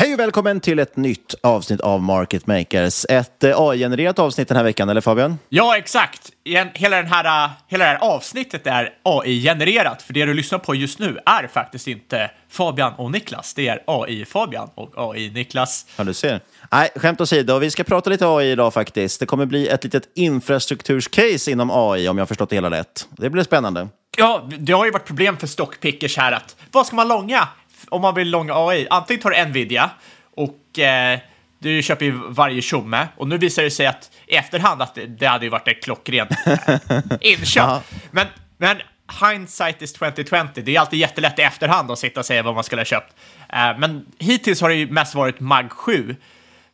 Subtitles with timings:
[0.00, 3.06] Hej och välkommen till ett nytt avsnitt av Market Makers.
[3.08, 5.38] Ett eh, AI-genererat avsnitt den här veckan, eller Fabian?
[5.48, 6.30] Ja, exakt.
[6.74, 10.74] Hela, den här, uh, hela det här avsnittet är AI-genererat, för det du lyssnar på
[10.74, 13.54] just nu är faktiskt inte Fabian och Niklas.
[13.54, 15.86] Det är AI-Fabian och AI-Niklas.
[15.96, 16.40] Ja, du ser.
[16.70, 19.20] Nej, skämt åsido, vi ska prata lite AI idag faktiskt.
[19.20, 23.08] Det kommer bli ett litet infrastrukturscase inom AI, om jag har förstått det hela rätt.
[23.10, 23.88] Det blir spännande.
[24.16, 27.48] Ja, det har ju varit problem för stockpickers här att vad ska man långa
[27.88, 28.86] om man vill långa AI?
[28.90, 29.90] Antingen tar du Nvidia
[30.36, 31.18] och eh,
[31.58, 35.06] du köper ju varje tjomme och nu visar det sig att i efterhand att det,
[35.06, 36.78] det hade ju varit ett klockrent eh,
[37.20, 37.82] inköp.
[38.10, 38.26] men,
[38.56, 38.76] men
[39.22, 40.36] hindsight is 2020.
[40.54, 43.14] Det är alltid jättelätt i efterhand att sitta och säga vad man skulle ha köpt.
[43.48, 46.16] Eh, men hittills har det ju mest varit MAG 7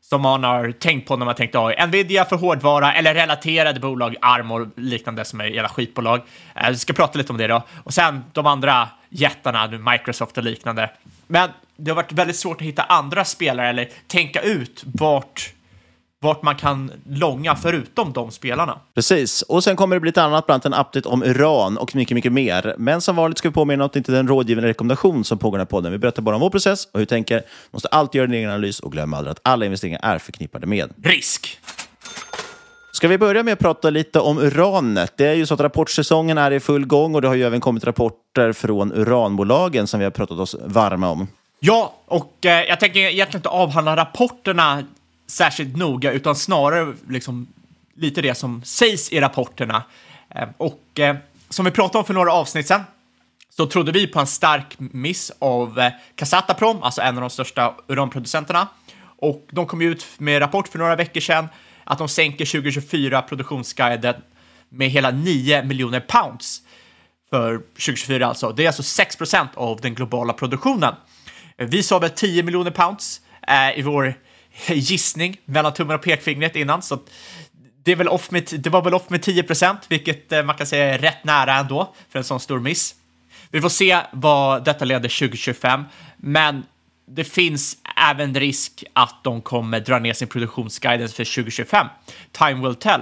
[0.00, 1.87] som man har tänkt på när man tänkt AI.
[1.87, 6.21] Nvidia för hårdvara eller relaterade bolag, ARM och liknande som är jävla skitbolag.
[6.55, 7.62] Eh, vi ska prata lite om det då.
[7.84, 8.88] Och sen de andra
[9.21, 10.91] jättarna, Microsoft och liknande.
[11.27, 15.53] Men det har varit väldigt svårt att hitta andra spelare eller tänka ut vart
[16.21, 18.81] vart man kan långa förutom de spelarna.
[18.94, 21.94] Precis, och sen kommer det bli ett annat, bland annat en update om uran och
[21.94, 22.75] mycket, mycket mer.
[22.78, 25.38] Men som vanligt ska vi påminna om att det inte är en rådgivande rekommendation som
[25.38, 25.93] pågår i den här podden.
[25.93, 27.43] Vi berättar bara om vår process och hur vi tänker.
[27.71, 30.93] måste alltid göra en egen analys och glöm aldrig att alla investeringar är förknippade med
[31.03, 31.59] risk.
[32.96, 35.12] Ska vi börja med att prata lite om uranet?
[35.16, 37.60] Det är ju så att rapportsäsongen är i full gång och det har ju även
[37.60, 41.28] kommit rapporter från uranbolagen som vi har pratat oss varma om.
[41.60, 44.82] Ja, och eh, jag tänker egentligen inte avhandla rapporterna
[45.26, 47.46] särskilt noga, utan snarare liksom
[47.94, 49.82] lite det som sägs i rapporterna.
[50.28, 51.16] Eh, och eh,
[51.48, 52.82] som vi pratade om för några avsnitt sedan
[53.56, 55.92] så trodde vi på en stark miss av eh,
[56.80, 58.68] alltså en av de största uranproducenterna.
[59.18, 61.49] Och de kom ut med rapport för några veckor sedan
[61.87, 64.15] att de sänker 2024 produktionsguiden
[64.69, 66.62] med hela 9 miljoner pounds
[67.31, 68.53] för 2024 alltså.
[68.53, 69.19] Det är alltså 6
[69.55, 70.94] av den globala produktionen.
[71.56, 74.15] Vi sa väl 10 miljoner pounds eh, i vår
[74.69, 76.99] gissning mellan tummen och pekfingret innan, så
[77.85, 79.44] det, är väl off med, det var väl off med 10
[79.88, 82.94] vilket eh, man kan säga är rätt nära ändå för en sån stor miss.
[83.50, 85.85] Vi får se vad detta leder 2025,
[86.17, 86.65] men
[87.08, 87.76] det finns
[88.11, 91.87] även risk att de kommer dra ner sin produktionsguidance för 2025.
[92.32, 93.00] Time will tell.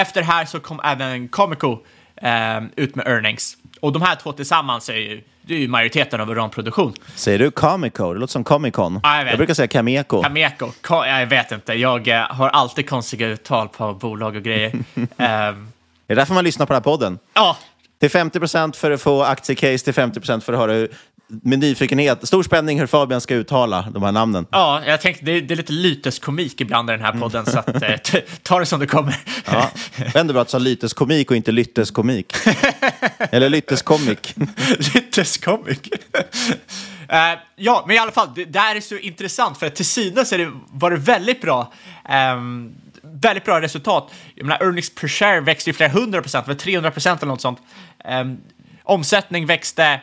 [0.00, 1.78] Efter det här så kom även Comico
[2.16, 3.56] eh, ut med earnings.
[3.80, 6.94] Och de här två tillsammans är ju, det är ju majoriteten av uranproduktion.
[7.14, 8.12] Säger du Comico?
[8.14, 9.00] Det låter som Comic Con.
[9.02, 10.22] Ja, jag jag brukar säga Cameco.
[10.22, 11.72] Cameco, Ka- jag vet inte.
[11.74, 14.72] Jag eh, har alltid konstiga uttal på bolag och grejer.
[15.18, 15.72] Ehm,
[16.06, 17.18] Det är därför man lyssnar på den här podden.
[17.34, 17.56] Ja,
[18.00, 20.88] Till 50% för att få aktiecase, till 50% för att höra hur,
[21.42, 24.46] med nyfikenhet, stor spänning hur Fabian ska uttala de här namnen.
[24.50, 27.82] ja, jag tänkte det, det är lite lyteskomik ibland i den här podden, så att,
[27.82, 29.16] eh, ta det som det kommer.
[29.46, 29.70] Ja.
[30.14, 32.32] Ändå bra att du sa lyteskomik och inte lytteskomik.
[33.18, 34.34] Eller lytteskomik.
[34.94, 35.88] Lyteskomik.
[37.08, 40.32] Eh, ja, men i alla fall, det där är så intressant för att till synes
[40.32, 41.72] är det, var det väldigt bra.
[42.08, 44.10] ehm, väldigt bra resultat.
[44.34, 47.40] Jag menar, earnings per share växte ju flera hundra procent, för 300 procent eller något
[47.40, 47.58] sånt.
[48.04, 48.36] Ehm,
[48.82, 50.00] omsättning växte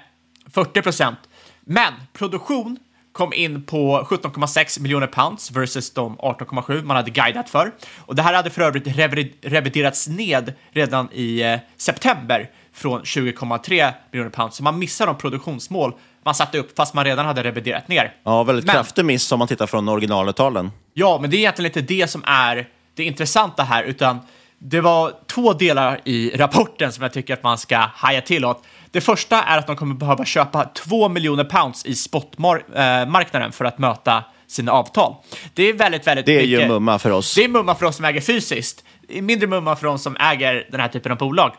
[0.53, 1.19] 40 procent.
[1.61, 2.77] Men produktion
[3.11, 7.71] kom in på 17,6 miljoner pounds versus de 18,7 man hade guidat för.
[8.05, 13.93] Och det här hade för övrigt revi- reviderats ned redan i eh, september från 20,3
[14.11, 14.55] miljoner pounds.
[14.57, 15.93] Så man missar de produktionsmål
[16.23, 18.13] man satte upp fast man redan hade reviderat ner.
[18.23, 20.71] Ja, väldigt Men- kraftig miss om man tittar från originaluttalen.
[20.93, 24.19] Ja, men det är egentligen inte det som är det intressanta här, utan
[24.59, 28.63] det var två delar i rapporten som jag tycker att man ska haja till åt.
[28.91, 33.77] Det första är att de kommer behöva köpa 2 miljoner pounds i spotmarknaden för att
[33.77, 35.15] möta sina avtal.
[35.53, 36.63] Det är väldigt, väldigt Det är mycket.
[36.63, 37.35] ju mumma för oss.
[37.35, 38.83] Det är mumma för oss som äger fysiskt.
[39.09, 41.53] Mindre mumma för oss som äger den här typen av bolag.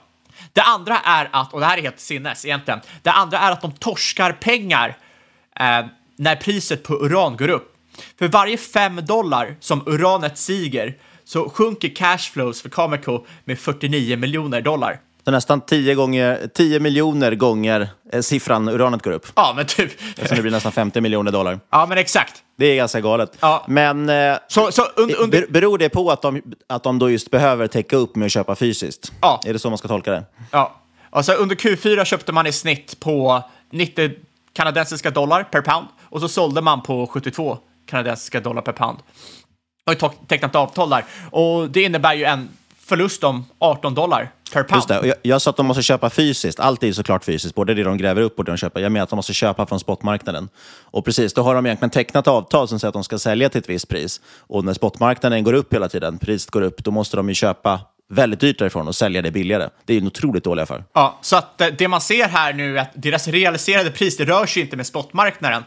[0.53, 3.61] Det andra är att, och det här är helt sinnes egentligen, det andra är att
[3.63, 4.97] de torskar pengar
[5.61, 5.87] eh,
[6.17, 7.77] när priset på uran går upp.
[8.19, 14.61] För varje 5 dollar som uranet stiger så sjunker cashflows för Cameco med 49 miljoner
[14.61, 15.01] dollar.
[15.25, 19.27] Så nästan 10, gånger, 10 miljoner gånger eh, siffran uranet går upp.
[19.37, 19.91] Ja, men typ.
[20.29, 21.61] Så det blir nästan 50 miljoner dollar.
[21.71, 22.35] Ja, men exakt.
[22.59, 23.37] Det är ganska galet.
[23.41, 23.65] Ja.
[23.69, 27.11] Men eh, Så, så un, under, ber- beror det på att de, att de då
[27.11, 29.13] just behöver täcka upp med att köpa fysiskt?
[29.21, 29.41] Ja.
[29.47, 30.25] Är det så man ska tolka det?
[30.51, 30.75] Ja,
[31.11, 34.11] alltså under Q4 köpte man i snitt på 90
[34.53, 38.99] kanadensiska dollar per pound och så sålde man på 72 kanadensiska dollar per pound.
[39.87, 41.05] Och to- tecknat avtal där.
[41.31, 42.49] Och det innebär ju en
[42.91, 44.79] förlust om 18 dollar per pound.
[44.79, 44.99] Just det.
[44.99, 46.61] Och jag, jag sa att de måste köpa fysiskt.
[46.61, 48.81] Allt är såklart fysiskt, både det de gräver upp och det de köper.
[48.81, 50.49] Jag menar att de måste köpa från spotmarknaden.
[50.81, 53.59] Och precis, då har de egentligen tecknat avtal som säger att de ska sälja till
[53.59, 54.21] ett visst pris.
[54.39, 57.81] Och när spotmarknaden går upp hela tiden, priset går upp, då måste de ju köpa
[58.09, 59.69] väldigt dyrt därifrån och sälja det billigare.
[59.85, 60.85] Det är en otroligt dålig affär.
[60.93, 64.25] Ja, så att eh, det man ser här nu är att deras realiserade pris, det
[64.25, 65.63] rör sig inte med spotmarknaden.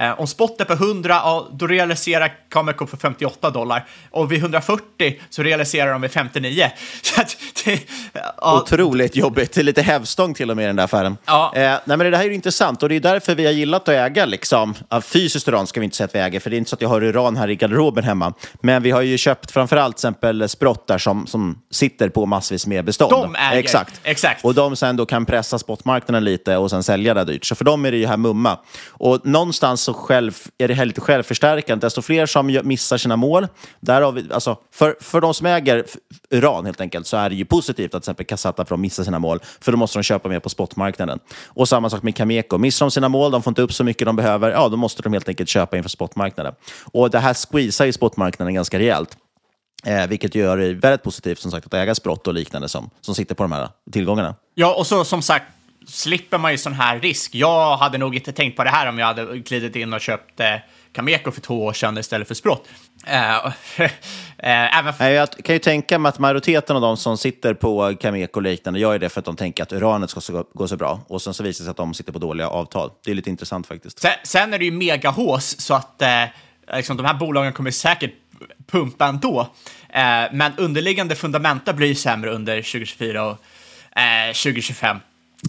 [0.00, 3.86] Eh, om spot är på 100, ja, då realiserar Cameco för 58 dollar.
[4.10, 6.70] Och vid 140 så realiserar de med 59.
[7.02, 7.22] Så
[7.64, 7.80] det,
[8.12, 9.52] ja, Otroligt jobbigt.
[9.52, 11.16] Det är lite hävstång till och med i den där affären.
[11.24, 11.52] Ja.
[11.54, 13.88] Eh, nej, men det här är intressant och det är därför vi har gillat att
[13.88, 16.70] äga liksom, fysiskt uran ska vi inte säga att vi äger, för det är inte
[16.70, 18.32] så att jag har uran här i garderoben hemma.
[18.62, 22.84] Men vi har ju köpt framförallt till exempel sprottar som, som sitter på massvis med
[22.84, 23.10] bestånd.
[23.10, 23.58] De äger.
[23.58, 24.00] Exakt.
[24.04, 24.44] Exakt.
[24.44, 27.44] Och de sen då kan pressa spotmarknaden lite och sen sälja det dyrt.
[27.44, 28.58] Så för dem är det ju här mumma.
[28.88, 31.86] Och någonstans så själv, är det här lite självförstärkande.
[31.86, 33.46] Desto fler som missar sina mål,
[33.80, 35.84] där har vi, alltså, för, för de som äger
[36.30, 39.18] uran helt enkelt så är det ju positivt att till exempel Casata får missa sina
[39.18, 41.18] mål, för då måste de köpa mer på spotmarknaden.
[41.46, 42.58] Och samma sak med Cameco.
[42.58, 45.02] Missar de sina mål, de får inte upp så mycket de behöver, ja då måste
[45.02, 46.54] de helt enkelt köpa inför spotmarknaden.
[46.92, 49.16] Och det här squeezar ju spotmarknaden ganska rejält.
[49.84, 53.14] Eh, vilket gör det väldigt positivt som sagt att äga sprott och liknande som, som
[53.14, 54.34] sitter på de här tillgångarna.
[54.54, 55.44] Ja, och så som sagt
[55.88, 57.34] slipper man ju sån här risk.
[57.34, 60.40] Jag hade nog inte tänkt på det här om jag hade glidit in och köpt
[60.40, 60.54] eh,
[60.92, 62.68] Cameco för två år sedan istället för Sprott.
[64.38, 68.36] Även Nej, Jag kan ju tänka mig att majoriteten av de som sitter på Cameco
[68.38, 71.00] och liknande gör det för att de tänker att uranet ska så- gå så bra.
[71.08, 72.90] Och sen så visar det sig att de sitter på dåliga avtal.
[73.04, 74.00] Det är lite intressant faktiskt.
[74.00, 76.24] Sen, sen är det ju megahås så att eh,
[76.76, 78.12] liksom, de här bolagen kommer säkert
[78.70, 79.48] pumpa ändå.
[80.32, 83.38] Men underliggande fundamenta blir sämre under 2024 och
[84.00, 84.96] eh, 2025.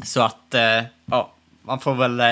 [0.03, 1.31] Så att eh, ja,
[1.61, 2.25] man får väl eh,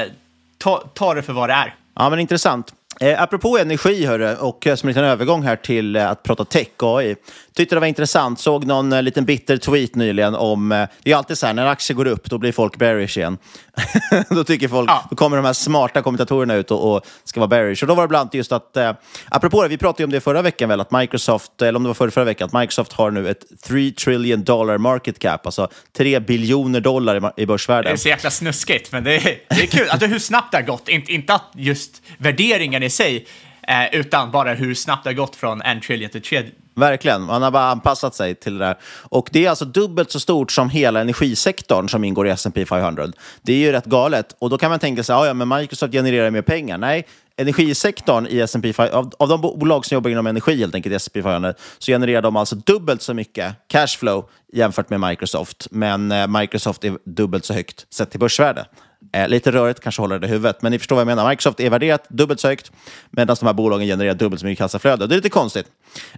[0.57, 1.75] ta, ta det för vad det är.
[1.95, 2.73] Ja, men intressant.
[2.99, 6.45] Eh, apropå energi, hörru, och eh, som en liten övergång här till eh, att prata
[6.45, 7.15] tech och AI.
[7.53, 8.39] Tyckte det var intressant.
[8.39, 10.71] Såg någon eh, liten bitter tweet nyligen om...
[10.71, 13.37] Eh, det är alltid så här, när aktier går upp, då blir folk bearish igen.
[14.29, 14.89] då tycker folk...
[15.09, 17.83] Då kommer de här smarta kommentatorerna ut och, och ska vara bearish.
[17.83, 18.77] Och då var det bland annat just att...
[18.77, 18.93] Eh,
[19.29, 21.87] apropå det, vi pratade ju om det förra veckan väl, att Microsoft, eller om det
[21.89, 25.69] var förra, förra veckan, att Microsoft har nu ett 3 trillion dollar market cap, alltså
[25.97, 27.89] 3 biljoner dollar i, i Det börsvärde.
[27.89, 29.89] är så jäkla snuskigt, men det är, det är kul.
[29.89, 30.89] Alltså hur snabbt det har gått.
[30.89, 33.27] Inte, inte att just värderingen i sig,
[33.67, 36.43] eh, utan bara hur snabbt det har gått från en trillion till tre.
[36.77, 38.77] Verkligen, man har bara anpassat sig till det där.
[39.03, 43.07] Och det är alltså dubbelt så stort som hela energisektorn som ingår i S&P 500.
[43.41, 44.35] Det är ju rätt galet.
[44.39, 46.77] Och då kan man tänka sig, "Ja, ja men Microsoft genererar mer pengar.
[46.77, 47.07] Nej,
[47.37, 50.95] energisektorn i S&P 500, av, av de bolag som jobbar inom energi helt enkelt i
[50.95, 55.67] S&P 500, så genererar de alltså dubbelt så mycket cashflow jämfört med Microsoft.
[55.71, 58.65] Men eh, Microsoft är dubbelt så högt sett till börsvärde.
[59.13, 61.29] Eh, lite rörigt, kanske håller det i huvudet, men ni förstår vad jag menar.
[61.29, 62.71] Microsoft är värderat dubbelt så högt,
[63.11, 65.07] medan de här bolagen genererar dubbelt så mycket kassaflöde.
[65.07, 65.67] Det är lite konstigt.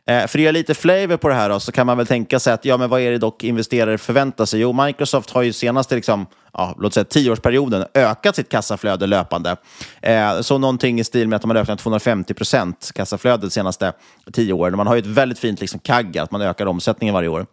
[0.06, 2.40] Eh, för att ge lite flavor på det här då, så kan man väl tänka
[2.40, 4.60] sig att, ja, men vad är det dock investerare förväntar sig?
[4.60, 9.56] Jo, Microsoft har ju senaste liksom, ja, låt säga tioårsperioden ökat sitt kassaflöde löpande.
[10.02, 13.94] Eh, så någonting i stil med att de har ökat 250 procent kassaflödet de senaste
[14.34, 14.78] tio åren.
[14.78, 17.46] Man har ju ett väldigt fint liksom, kagg, att man ökar omsättningen varje år.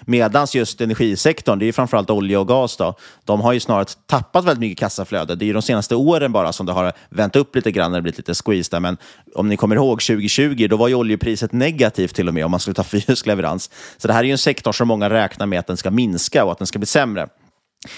[0.00, 3.84] Medan just energisektorn, det är ju framförallt olja och gas, då, de har ju snarare
[4.06, 5.34] tappat väldigt mycket kassaflöde.
[5.34, 8.02] Det är ju de senaste åren bara som det har vänt upp lite grann, det
[8.02, 8.80] blivit lite squeeze där.
[8.80, 8.96] Men
[9.34, 12.60] om ni kommer ihåg 2020, då var ju oljepriset negativt till och med om man
[12.60, 13.70] skulle ta fysisk leverans.
[13.96, 16.44] Så det här är ju en sektor som många räknar med att den ska minska
[16.44, 17.28] och att den ska bli sämre.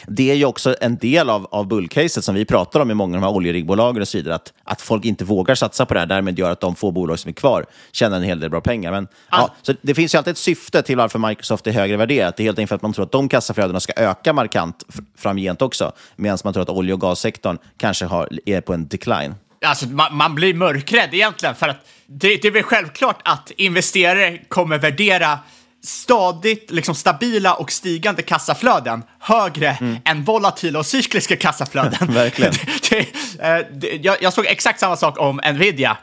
[0.06, 3.16] Det är ju också en del av, av bullcaset som vi pratar om i många
[3.16, 6.00] av de här oljeriggbolag och så vidare, att, att folk inte vågar satsa på det
[6.00, 8.60] här, därmed gör att de få bolag som är kvar tjänar en hel del bra
[8.60, 8.90] pengar.
[8.90, 12.36] Men, ja, så det finns ju alltid ett syfte till varför Microsoft är högre värderat.
[12.36, 14.84] Det är helt enkelt för att man tror att de kassaflödena ska öka markant
[15.18, 19.34] framgent också, medan man tror att olje och gassektorn kanske har, är på en decline.
[19.64, 24.38] Alltså, man, man blir mörkrädd egentligen, för att det, det är väl självklart att investerare
[24.48, 25.38] kommer värdera
[25.86, 29.96] stadigt liksom stabila och stigande kassaflöden högre mm.
[30.04, 32.08] än volatila och cykliska kassaflöden.
[32.14, 32.52] Verkligen.
[32.90, 32.98] det,
[33.38, 35.96] eh, det, jag, jag, såg exakt samma sak om Nvidia,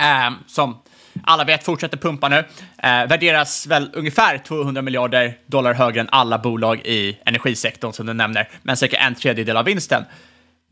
[0.00, 0.78] eh, som
[1.24, 2.36] alla vet fortsätter pumpa nu.
[2.82, 8.12] Eh, värderas väl ungefär 200 miljarder dollar högre än alla bolag i energisektorn som du
[8.12, 10.04] nämner, men cirka en tredjedel av vinsten.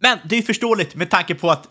[0.01, 1.65] Men det är förståeligt med tanke på att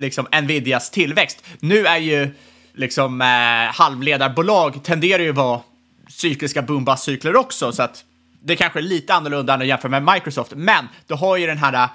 [0.00, 1.44] liksom, Nvidias tillväxt.
[1.60, 2.34] Nu är ju
[2.74, 5.60] liksom eh, halvledarbolag tenderar ju vara
[6.08, 8.04] cykliska boom cykler också, så att
[8.42, 11.58] det kanske är lite annorlunda än att jämföra med Microsoft, men du har ju den
[11.58, 11.88] här äh,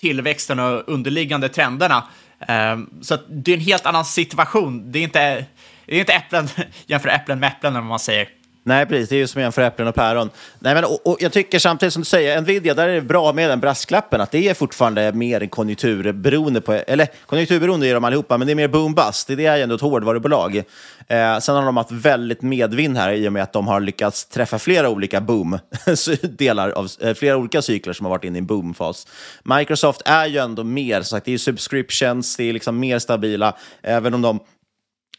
[0.00, 2.04] tillväxten och underliggande trenderna.
[2.40, 4.92] Ehm, så att det är en helt annan situation.
[4.92, 5.46] Det är inte,
[5.86, 6.48] det är inte äpplen,
[6.86, 8.28] jämför äpplen med äpplen, om man säger.
[8.62, 9.08] Nej, precis.
[9.08, 10.30] Det är ju som jämför äpplen och päron.
[10.58, 13.32] Nej, men, och, och, jag tycker samtidigt som du säger, Nvidia, där är det bra
[13.32, 18.38] med den brasklappen att det är fortfarande mer konjunkturberoende, på, eller konjunkturberoende är de allihopa,
[18.38, 19.36] men det är mer boom-bust.
[19.36, 20.56] Det är ju ändå ett hårdvarubolag.
[20.56, 24.24] Eh, sen har de haft väldigt medvind här i och med att de har lyckats
[24.24, 25.58] träffa flera olika boom,
[26.22, 29.06] delar av eh, flera olika cykler som har varit inne i en boomfas.
[29.42, 33.56] Microsoft är ju ändå mer, så sagt, det är subscriptions, det är liksom mer stabila,
[33.82, 34.40] även om de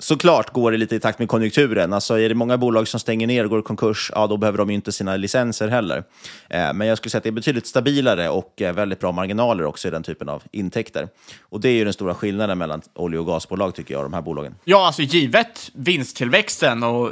[0.01, 1.93] Såklart går det lite i takt med konjunkturen.
[1.93, 4.57] Alltså är det många bolag som stänger ner och går i konkurs, ja då behöver
[4.57, 6.03] de ju inte sina licenser heller.
[6.49, 9.65] Eh, men jag skulle säga att det är betydligt stabilare och eh, väldigt bra marginaler
[9.65, 11.07] också i den typen av intäkter.
[11.41, 14.13] Och det är ju den stora skillnaden mellan olje och gasbolag tycker jag, och de
[14.13, 14.55] här bolagen.
[14.63, 17.11] Ja, alltså givet vinsttillväxten och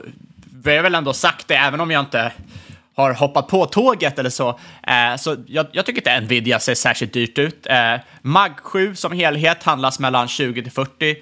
[0.63, 2.31] vi har väl ändå sagt det, även om jag inte
[2.95, 4.49] har hoppat på tåget eller så.
[4.83, 7.67] Eh, så jag, jag, tycker inte Nvidia ser särskilt dyrt ut.
[7.69, 11.15] Eh, MAG 7 som helhet handlas mellan 20 till 40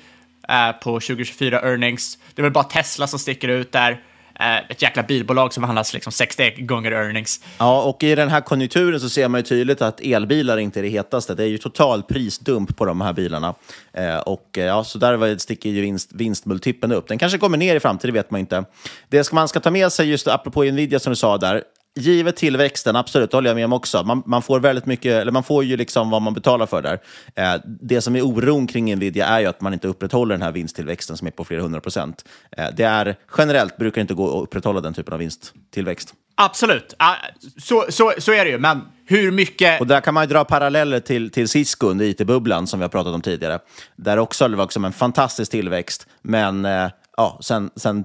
[0.49, 2.17] eh, på 2024 earnings.
[2.35, 4.01] Det är väl bara Tesla som sticker ut där.
[4.39, 7.39] Eh, ett jäkla bilbolag som handlas liksom 60 gånger earnings.
[7.57, 10.81] Ja, och i den här konjunkturen så ser man ju tydligt att elbilar inte är
[10.81, 11.35] det hetaste.
[11.35, 13.55] Det är ju total prisdump på de här bilarna.
[13.93, 17.07] Eh, och eh, ja, så där sticker ju vinst, vinstmultipeln upp.
[17.07, 18.65] Den kanske kommer ner i framtiden, det vet man inte.
[19.09, 21.63] Det ska man ska ta med sig, just apropå Nvidia som du sa där,
[21.95, 24.03] givet tillväxten, absolut, det håller jag med om också.
[24.03, 26.99] Man, man, får väldigt mycket, eller man får ju liksom vad man betalar för där.
[27.35, 30.51] Eh, det som är oron kring Nvidia är ju att man inte upprätthåller den här
[30.51, 32.25] vinsttillväxten som är på flera hundra procent.
[32.57, 36.13] Eh, det är generellt brukar det inte gå att upprätthålla den typen av vinsttillväxt.
[36.37, 36.95] Absolut,
[37.57, 39.81] så, så, så är det ju, men hur mycket...
[39.81, 42.89] Och där kan man ju dra paralleller till, till Cisco under it-bubblan som vi har
[42.89, 43.59] pratat om tidigare.
[43.95, 48.03] Där också det var också en fantastisk tillväxt, men uh, ja, sen, sen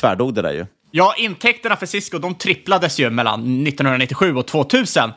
[0.00, 0.66] tvärdog det där ju.
[0.94, 5.10] Ja, intäkterna för Cisco de tripplades ju mellan 1997 och 2000.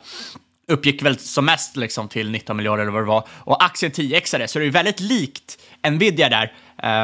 [0.68, 3.24] Uppgick väl som mest liksom till 19 miljarder eller vad det var.
[3.30, 5.58] Och aktien 10xade, så det är väldigt likt
[5.90, 6.52] Nvidia där.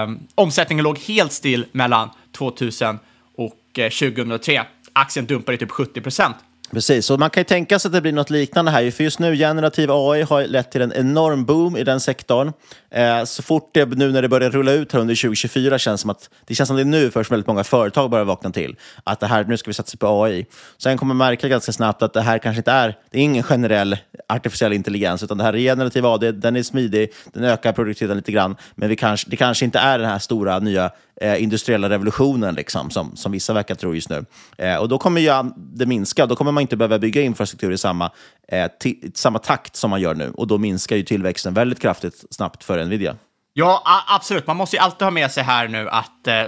[0.04, 2.98] Um, omsättningen låg helt still mellan 2000
[3.36, 4.64] och eh, 2003.
[4.92, 6.36] Aktien dumpade typ 70 procent.
[6.72, 8.90] Precis, och man kan ju tänka sig att det blir något liknande här.
[8.90, 12.52] För just nu, generativ AI har lett till en enorm boom i den sektorn.
[12.90, 16.10] Eh, så fort det nu när det börjar rulla ut här under 2024 känns som
[16.10, 18.76] att det känns som det är nu först väldigt många företag börjar vakna till.
[19.04, 20.46] Att det här, nu ska vi satsa på AI.
[20.78, 23.42] Sen kommer man märka ganska snabbt att det här kanske inte är, det är ingen
[23.42, 23.96] generell
[24.28, 28.32] artificiell intelligens, utan det här är generativ AI, den är smidig, den ökar produktiviteten lite
[28.32, 30.90] grann, men vi kanske, det kanske inte är den här stora nya
[31.22, 34.24] eh, industriella revolutionen liksom, som, som vissa verkar tro just nu.
[34.58, 37.78] Eh, och då kommer ju det minska, då kommer man inte behöva bygga infrastruktur i
[37.78, 38.10] samma,
[38.48, 38.70] eh,
[39.14, 40.32] samma takt som man gör nu.
[40.36, 43.16] Och då minskar ju tillväxten väldigt kraftigt snabbt för Nvidia.
[43.52, 44.46] Ja, absolut.
[44.46, 46.44] Man måste ju alltid ha med sig här nu att, eh,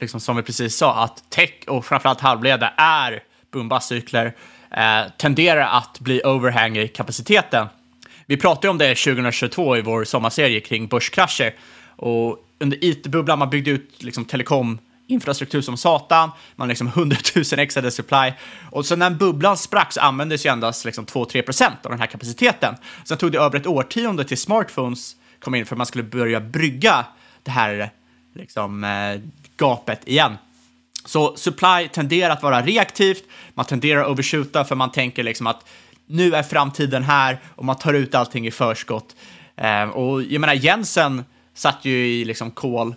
[0.00, 6.00] liksom som vi precis sa, att tech och framförallt halvledare är boom eh, tenderar att
[6.00, 7.66] bli overhang i kapaciteten.
[8.26, 11.54] vi pratade om det 2022 i vår sommarserie kring börskrascher.
[11.96, 17.44] Och under it-bubblan, man byggde ut liksom, telekom infrastruktur som satan, man liksom 100 000
[17.58, 18.32] extra supply.
[18.70, 22.06] Och sen när bubblan sprack så användes ju endast liksom 2-3 procent av den här
[22.06, 22.74] kapaciteten.
[23.04, 26.40] Sen tog det över ett årtionde till smartphones kom in för att man skulle börja
[26.40, 27.06] brygga
[27.42, 27.90] det här
[28.34, 29.20] liksom, eh,
[29.56, 30.36] gapet igen.
[31.04, 33.24] Så supply tenderar att vara reaktivt,
[33.54, 35.68] man tenderar att overshoota för man tänker liksom att
[36.06, 39.16] nu är framtiden här och man tar ut allting i förskott.
[39.56, 42.94] Eh, och jag menar, Jensen satt ju i liksom call,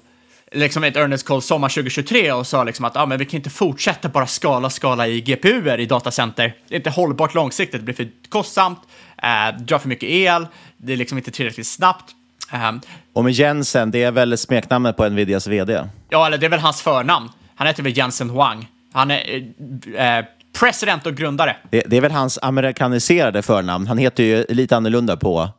[0.52, 3.50] liksom ett earnings call sommar 2023 och sa liksom att ah, men vi kan inte
[3.50, 6.56] fortsätta bara skala, skala i GPUer i datacenter.
[6.68, 8.80] Det är inte hållbart långsiktigt, det blir för kostsamt,
[9.24, 12.16] eh, drar för mycket el, det är liksom inte tillräckligt snabbt.
[12.54, 12.82] Um,
[13.14, 15.88] och med Jensen, det är väl smeknamnet på Nvidias vd?
[16.10, 17.30] Ja, eller det är väl hans förnamn.
[17.56, 18.68] Han heter väl Jensen Huang.
[18.94, 19.54] Han är
[19.96, 20.26] eh,
[20.64, 21.56] president och grundare.
[21.72, 23.88] Det, det, är väl hans amerikaniserade förnamn.
[23.88, 25.50] Han heter ju lite annorlunda på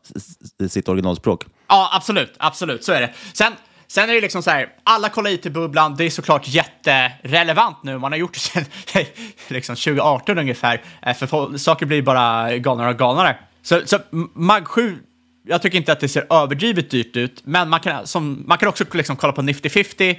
[0.68, 1.44] sitt originalspråk.
[1.68, 2.34] Ja, absolut.
[2.38, 3.11] Absolut, så är det.
[3.32, 3.52] Sen,
[3.87, 5.96] sen är det liksom så här, alla kollar IT-bubblan.
[5.96, 7.99] Det är såklart jätterelevant nu.
[7.99, 8.64] Man har gjort det sedan
[9.49, 10.82] liksom 2018 ungefär.
[11.02, 13.37] Eh, för saker blir bara galnare och galnare.
[13.62, 13.99] Så, så
[14.34, 14.99] MAG 7
[15.46, 18.68] jag tycker inte att det ser överdrivet dyrt ut, men man kan, som, man kan
[18.68, 20.10] också liksom kolla på Nifty 50.
[20.10, 20.16] Eh,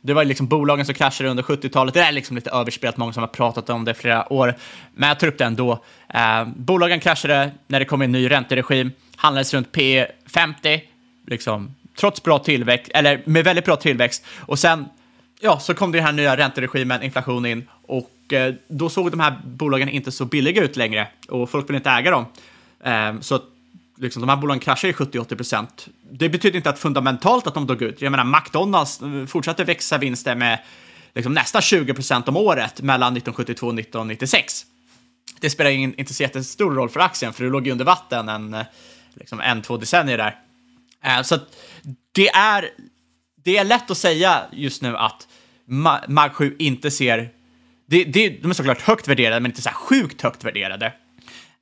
[0.00, 1.94] det var liksom bolagen som kraschade under 70-talet.
[1.94, 4.54] Det är liksom lite överspelat, många som har pratat om det i flera år.
[4.94, 5.84] Men jag tar upp det ändå.
[6.14, 10.82] Eh, bolagen kraschade när det kom en ny ränteregim, handlades runt P 50,
[11.26, 14.26] liksom, trots bra tillväxt, eller med väldigt bra tillväxt.
[14.38, 14.86] Och sen
[15.40, 19.40] ja, så kom den här nya ränteregimen, inflation in och eh, då såg de här
[19.44, 22.26] bolagen inte så billiga ut längre och folk ville inte äga dem.
[22.84, 23.40] Eh, så
[24.00, 25.88] liksom, de här bolagen kraschar i 70-80 procent.
[26.10, 28.02] Det betyder inte att fundamentalt att de dog ut.
[28.02, 30.58] Jag menar, McDonalds eh, fortsatte växa vinster med
[31.14, 34.66] liksom, nästan 20 procent om året mellan 1972 och 1996.
[35.40, 38.28] Det spelar ingen, inte så jättestor roll för aktien, för det låg ju under vatten
[38.28, 38.66] en, eh,
[39.14, 40.38] liksom, en två decennier där.
[41.04, 41.38] Eh, så
[42.12, 42.68] det är,
[43.44, 45.28] det är lätt att säga just nu att
[46.08, 47.30] MAG 7 inte ser...
[47.86, 50.92] Det, det, de är såklart högt värderade, men inte så här sjukt högt värderade.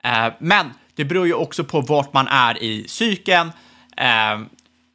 [0.03, 0.69] Eh, men
[0.99, 3.51] det beror ju också på vart man är i cykeln,
[3.97, 4.39] eh,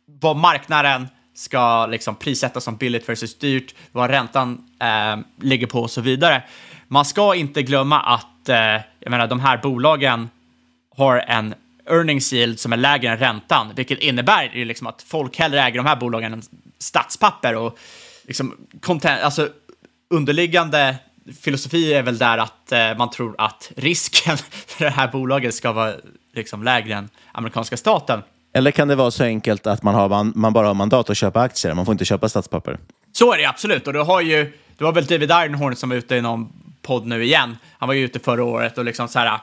[0.07, 5.91] vad marknaden ska liksom prissätta som billigt versus dyrt, vad räntan eh, ligger på och
[5.91, 6.43] så vidare.
[6.89, 8.57] Man ska inte glömma att eh,
[9.01, 10.31] jag menar, de här bolagen
[10.97, 11.55] har en
[11.91, 15.77] earnings yield som är lägre än räntan, vilket innebär ju liksom att folk hellre äger
[15.77, 16.43] de här bolagen än
[16.79, 17.79] statspapper och
[18.27, 19.49] liksom content, alltså
[20.11, 20.97] underliggande
[21.41, 25.73] filosofi är väl där att eh, man tror att risken för det här bolaget ska
[25.73, 25.95] vara
[26.35, 28.23] liksom lägre än amerikanska staten.
[28.53, 31.17] Eller kan det vara så enkelt att man, har, man, man bara har mandat att
[31.17, 31.75] köpa aktier?
[31.75, 32.79] Man får inte köpa statspapper?
[33.13, 33.87] Så är det absolut.
[33.87, 37.07] Och du har ju, det var väl David Ironhorn som var ute i någon podd
[37.07, 37.57] nu igen.
[37.79, 39.39] Han var ju ute förra året och liksom så här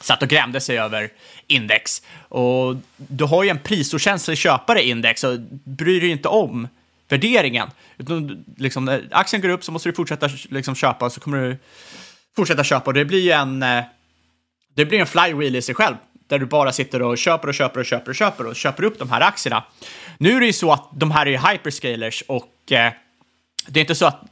[0.00, 1.10] satt och grämde sig över
[1.46, 2.02] index.
[2.28, 6.68] Och du har ju en prisokänslig köpare index och bryr dig inte om
[7.12, 7.70] värderingen.
[7.98, 11.38] Utan liksom, när aktien går upp så måste du fortsätta liksom, köpa och så kommer
[11.38, 11.56] du
[12.36, 12.86] fortsätta köpa.
[12.86, 13.84] Och det blir en, eh,
[14.74, 15.96] det blir en flywheel i sig själv.
[16.28, 18.98] Där du bara sitter och köper och köper och köper och köper och köper upp
[18.98, 19.64] de här aktierna.
[20.18, 22.92] Nu är det ju så att de här är hyperscalers och eh,
[23.66, 24.22] det är inte så att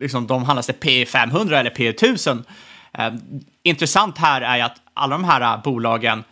[0.00, 2.44] liksom, de handlas till P 500 eller P 1000.
[2.98, 3.14] Eh,
[3.62, 6.24] intressant här är att alla de här bolagen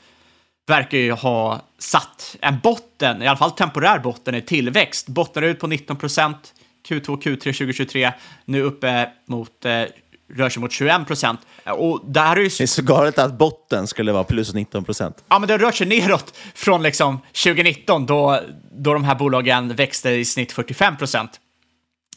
[0.67, 5.09] verkar ju ha satt en botten, i alla fall temporär botten i tillväxt.
[5.09, 6.55] Bottnar ut på 19 procent
[6.89, 8.13] Q2, Q3 2023,
[8.45, 9.85] nu uppe mot eh,
[10.35, 11.41] rör sig mot 21 procent.
[11.67, 12.49] Och det, här är ju...
[12.49, 15.25] det är så galet att botten skulle vara plus 19 procent.
[15.29, 18.41] Ja, men det rör sig neråt från liksom 2019 då,
[18.73, 21.41] då de här bolagen växte i snitt 45 procent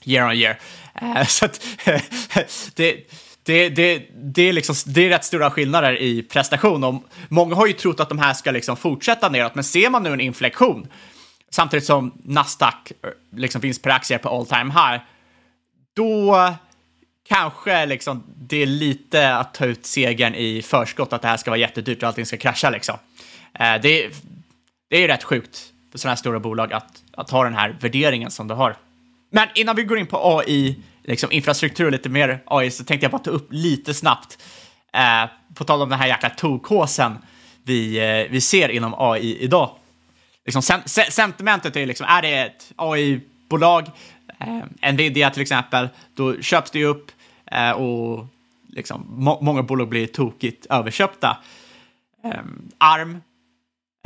[0.03, 0.59] year on year.
[1.01, 1.61] Uh, så att,
[2.75, 3.11] det,
[3.45, 6.83] det, det, det, är liksom, det är rätt stora skillnader i prestation.
[6.83, 10.03] Och många har ju trott att de här ska liksom fortsätta neråt, men ser man
[10.03, 10.87] nu en inflektion
[11.55, 15.01] samtidigt som Nasdaq eh, liksom finns per aktie på all time high,
[15.93, 16.53] då
[17.27, 21.51] kanske liksom det är lite att ta ut segern i förskott att det här ska
[21.51, 22.95] vara jättedyrt och allting ska krascha liksom.
[23.53, 24.11] Eh, det, är,
[24.89, 28.31] det är rätt sjukt för sådana här stora bolag att, att ha den här värderingen
[28.31, 28.75] som det har.
[29.35, 33.05] Men innan vi går in på AI liksom, infrastruktur och lite mer AI så tänkte
[33.05, 34.43] jag bara ta upp lite snabbt,
[34.93, 37.17] eh, på tal om den här jäkla tokhåsen
[37.63, 39.75] vi, eh, vi ser inom AI idag.
[40.45, 43.91] Liksom, sen, sentimentet är liksom, är det ett AI-bolag,
[44.39, 47.11] eh, Nvidia till exempel, då köps det ju upp
[47.51, 48.25] eh, och
[48.69, 51.37] liksom, må många bolag blir tokigt överköpta.
[52.23, 52.39] Eh,
[52.77, 53.21] ARM,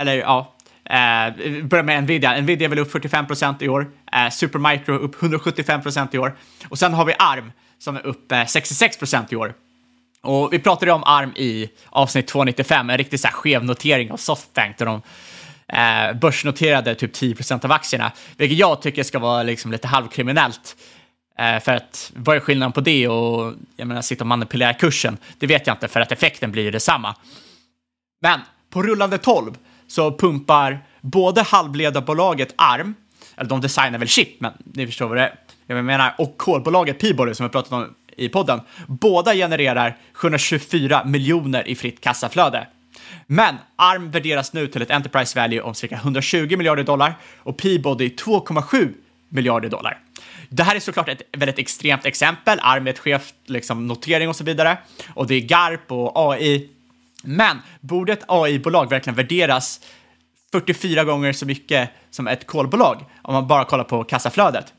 [0.02, 0.54] eller ja,
[0.90, 2.42] Eh, vi börjar med Nvidia.
[2.42, 3.92] Nvidia är väl upp 45 procent i år.
[4.12, 6.36] Eh, Supermicro upp 175 procent i år.
[6.70, 9.54] Och sen har vi ARM som är upp eh, 66 procent i år.
[10.22, 14.18] Och vi pratade om ARM i avsnitt 295, en riktigt så här skev notering av
[14.18, 15.02] Softbank där de
[15.68, 20.76] eh, börsnoterade typ 10 procent av aktierna, vilket jag tycker ska vara liksom lite halvkriminellt.
[21.40, 25.18] Eh, för att vad är skillnaden på det och jag menar, sitta och manipulera kursen?
[25.38, 27.16] Det vet jag inte, för att effekten blir ju detsamma.
[28.22, 29.58] Men på rullande 12
[29.90, 32.96] så pumpar både halvledarbolaget ARM,
[33.38, 35.36] eller de designar väl chip, men ni förstår vad det är,
[35.68, 41.68] jag menar, och kolbolaget Peabody som jag pratat om i podden, båda genererar 724 miljoner
[41.68, 42.68] i fritt kassaflöde.
[43.28, 48.08] Men ARM värderas nu till ett Enterprise Value om cirka 120 miljarder dollar och Peabody
[48.08, 48.94] 2,7
[49.30, 50.00] miljarder dollar.
[50.50, 52.60] Det här är såklart ett väldigt extremt exempel.
[52.62, 54.78] ARM är ett skevt liksom, notering och så vidare.
[55.14, 56.70] Och det är GARP och AI.
[57.24, 59.80] Men borde ett AI-bolag verkligen värderas
[60.52, 64.74] 44 gånger så mycket som ett kolbolag om man bara kollar på kassaflödet?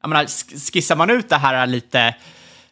[0.00, 0.26] Jag menar,
[0.72, 2.14] skissar man ut det här lite,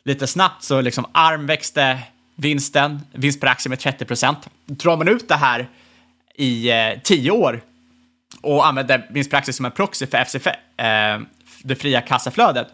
[0.04, 1.98] lite snabbt så liksom ARM växte
[2.36, 4.38] vinsten, vinst per aktie med 30 procent.
[4.66, 5.68] Drar man ut det här
[6.34, 7.62] i eh, tio år
[8.40, 11.20] och använder vinst per aktie som en proxy för FCF, eh,
[11.62, 12.68] det fria kassaflödet,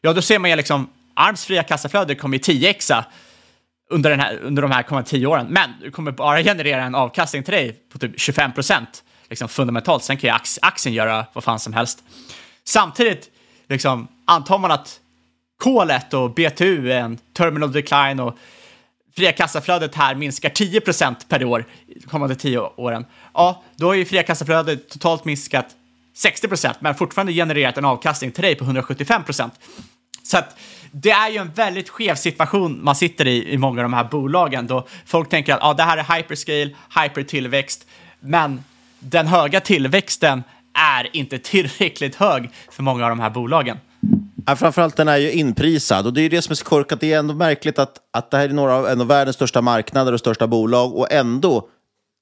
[0.00, 3.04] ja då ser man ju liksom ARMs fria kassaflöde kommer ju 10xa
[3.90, 6.94] under, den här, under de här kommande tio åren, men du kommer bara generera en
[6.94, 10.04] avkastning till dig på typ 25 procent, liksom fundamentalt.
[10.04, 11.98] Sen kan ju aktien göra vad fan som helst.
[12.64, 13.30] Samtidigt,
[13.68, 15.00] liksom, antar man att
[15.62, 18.38] kolet och BTU är en terminal decline och
[19.16, 23.94] fria kassaflödet här minskar 10 procent per år de kommande tio åren, ja, då har
[23.94, 25.66] ju fria kassaflödet totalt minskat
[26.14, 29.54] 60 procent, men fortfarande genererat en avkastning till dig på 175 procent.
[30.22, 30.56] Så att
[30.92, 34.04] det är ju en väldigt skev situation man sitter i i många av de här
[34.04, 36.70] bolagen då folk tänker att ah, det här är hyperscale,
[37.02, 37.86] hypertillväxt,
[38.20, 38.64] men
[38.98, 40.42] den höga tillväxten
[40.74, 43.76] är inte tillräckligt hög för många av de här bolagen.
[44.46, 47.00] Ja, framförallt den är ju inprisad och det är ju det som är så korkat.
[47.00, 49.62] Det är ändå märkligt att, att det här är några av en av världens största
[49.62, 51.68] marknader och största bolag och ändå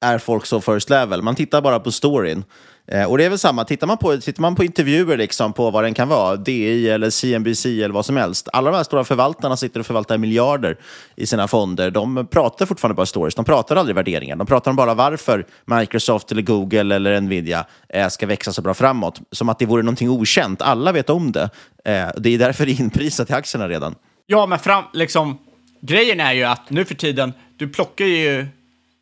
[0.05, 1.23] är folk så first level.
[1.23, 2.45] Man tittar bara på storyn.
[2.93, 5.71] Eh, och det är väl samma, tittar man på, tittar man på intervjuer liksom på
[5.71, 8.49] vad den kan vara, DI eller CNBC eller vad som helst.
[8.53, 10.77] Alla de här stora förvaltarna sitter och förvaltar miljarder
[11.17, 11.91] i sina fonder.
[11.91, 14.37] De pratar fortfarande bara stories, de pratar aldrig värderingar.
[14.37, 18.75] De pratar om bara varför Microsoft eller Google eller Nvidia eh, ska växa så bra
[18.75, 19.21] framåt.
[19.33, 20.63] Som att det vore någonting okänt.
[20.63, 21.51] Alla vet om det.
[21.85, 23.95] Eh, det är därför det är inprisat i aktierna redan.
[24.27, 25.39] Ja, men fram, liksom,
[25.81, 28.47] grejen är ju att nu för tiden, du plockar ju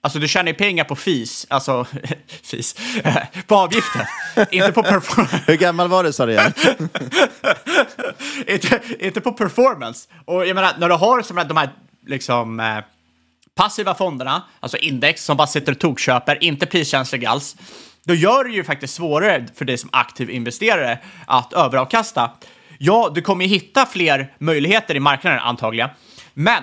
[0.07, 1.87] Alltså du tjänar ju pengar på FIS, alltså
[2.43, 2.77] FIS,
[3.47, 4.07] på avgiften,
[4.51, 5.41] inte på performance.
[5.47, 6.53] Hur gammal var du sa du igen?
[8.47, 10.09] inte, inte på performance.
[10.25, 11.71] Och jag menar, när du har som de här
[12.07, 12.79] liksom, eh,
[13.55, 17.57] passiva fonderna, alltså index som bara sitter och tokköper, inte priskänsliga alls,
[18.05, 22.31] då gör det ju faktiskt svårare för dig som aktiv investerare att överavkasta.
[22.79, 25.91] Ja, du kommer ju hitta fler möjligheter i marknaden antagligen,
[26.35, 26.63] men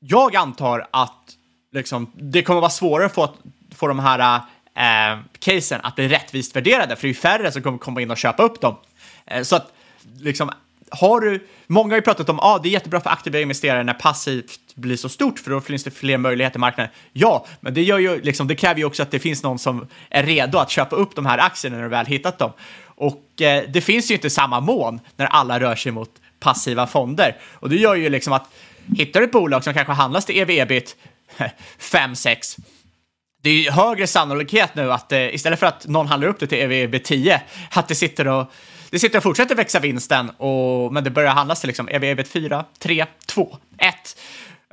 [0.00, 1.37] jag antar att
[1.72, 3.34] liksom, det kommer vara svårare att få,
[3.74, 4.40] få de här
[4.74, 8.10] eh, casen att bli rättvist värderade, för det är ju färre som kommer komma in
[8.10, 8.76] och köpa upp dem.
[9.26, 9.72] Eh, så att,
[10.20, 10.50] liksom,
[10.90, 13.84] har du, många har ju pratat om att ah, det är jättebra för aktiva investerare
[13.84, 16.92] när passivt blir så stort, för då finns det fler möjligheter i marknaden.
[17.12, 19.86] Ja, men det, gör ju, liksom, det kräver ju också att det finns någon som
[20.10, 22.52] är redo att köpa upp de här aktierna när du väl hittat dem.
[22.84, 27.36] Och eh, det finns ju inte samma mån när alla rör sig mot passiva fonder.
[27.52, 28.50] Och det gör ju liksom att
[28.96, 30.96] hittar du ett bolag som kanske handlas till ev-ebit
[31.78, 32.58] 5-6.
[33.42, 36.46] Det är ju högre sannolikhet nu att eh, istället för att någon handlar upp det
[36.46, 38.52] till EVB 10, att det sitter och
[38.90, 42.64] det sitter och fortsätter växa vinsten, och, men det börjar handlas till liksom EVB 4,
[42.78, 43.94] 3, 2, 1.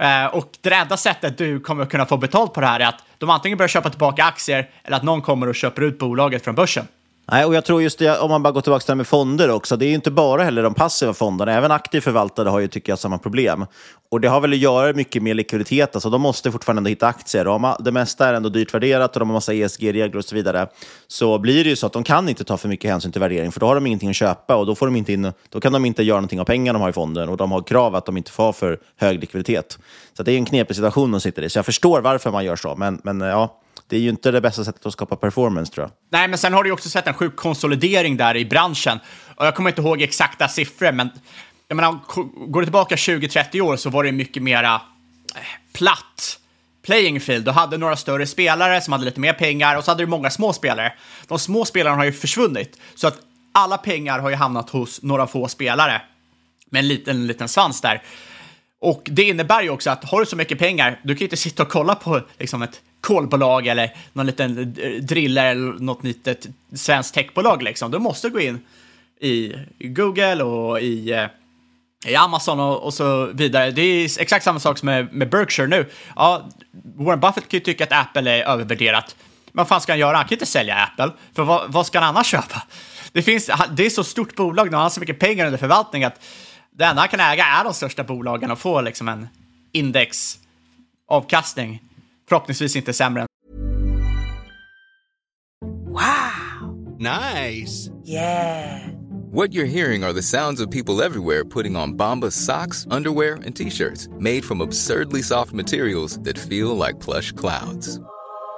[0.02, 3.04] Eh, och det enda sättet du kommer kunna få betalt på det här är att
[3.18, 6.56] de antingen börjar köpa tillbaka aktier eller att någon kommer och köper ut bolaget från
[6.56, 6.88] börsen.
[7.32, 9.50] Nej, och jag tror just det, om man bara går tillbaka till det med fonder
[9.50, 12.68] också, det är ju inte bara heller de passiva fonderna, även aktiv förvaltare har ju,
[12.68, 13.66] tycker jag, samma problem.
[14.12, 17.08] Och det har väl att göra mycket med likviditet, alltså de måste fortfarande ändå hitta
[17.08, 17.48] aktier.
[17.48, 20.68] Och det mesta är ändå dyrt värderat och de har massa ESG-regler och så vidare,
[21.08, 23.52] så blir det ju så att de kan inte ta för mycket hänsyn till värdering,
[23.52, 25.74] för då har de ingenting att köpa och då, får de inte in, då kan
[25.74, 28.06] de inte göra någonting av pengarna de har i fonden och de har krav att
[28.06, 29.80] de inte får ha för hög likviditet.
[30.18, 32.56] Så det är en knepig situation de sitter i, så jag förstår varför man gör
[32.56, 35.84] så, men, men ja, det är ju inte det bästa sättet att skapa performance tror
[35.84, 35.92] jag.
[36.10, 39.00] Nej, men sen har du ju också sett en sjuk konsolidering där i branschen.
[39.36, 41.10] Och jag kommer inte ihåg exakta siffror, men
[41.68, 42.00] jag menar,
[42.48, 44.82] går du tillbaka 20-30 år så var det mycket mera
[45.36, 45.42] eh,
[45.74, 46.40] platt
[46.86, 47.46] playing field.
[47.46, 50.30] Du hade några större spelare som hade lite mer pengar och så hade du många
[50.30, 50.94] små spelare.
[51.28, 53.18] De små spelarna har ju försvunnit, så att
[53.52, 56.02] alla pengar har ju hamnat hos några få spelare
[56.70, 58.04] med en liten, liten svans där.
[58.86, 61.38] Och det innebär ju också att har du så mycket pengar, du kan ju inte
[61.38, 66.48] sitta och kolla på liksom ett kolbolag eller någon liten eh, driller eller något litet
[66.76, 67.92] svenskt techbolag liksom.
[67.92, 68.60] Du måste gå in
[69.20, 71.26] i Google och i eh,
[72.08, 73.72] i Amazon och, och, så vidare.
[73.72, 75.90] Det är exakt samma sak som med, med Berkshire nu.
[76.16, 76.50] Ja,
[76.96, 79.16] Warren Buffett kan ju tycka att Apple är övervärderat.
[79.52, 80.18] Men vad fan ska han göra?
[80.18, 81.12] Han kan inte sälja Apple.
[81.36, 82.64] För vad, vad ska han annars köpa?
[83.12, 86.04] Det, finns, det är så stort bolag nu, han har så mycket pengar under förvaltning
[86.04, 86.20] att
[86.78, 89.28] det enda han kan äga är de största bolagen och få liksom en
[89.72, 91.82] indexavkastning.
[92.30, 93.28] Förhoppningsvis inte sämre än
[95.88, 97.00] Wow!
[97.00, 97.90] Nice!
[98.06, 98.90] Yeah!
[99.32, 103.56] What you're hearing are the sounds of people everywhere putting on Bombas socks, underwear, and
[103.56, 108.00] t-shirts made from absurdly soft materials that feel like plush clouds.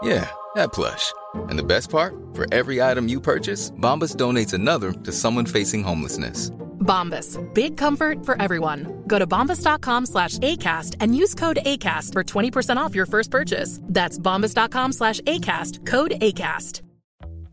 [0.04, 1.14] Yeah, that plush.
[1.50, 2.14] And the best part?
[2.34, 6.52] For every item you purchase, Bombas donates another to someone facing homelessness.
[6.88, 7.38] Bombas.
[7.54, 9.04] Big comfort for everyone.
[9.06, 13.80] Go to bombas.com slash ACAST and use code ACAST for 20% off your first purchase.
[13.84, 15.86] That's bombas.com slash ACAST.
[15.86, 16.82] Code ACAST.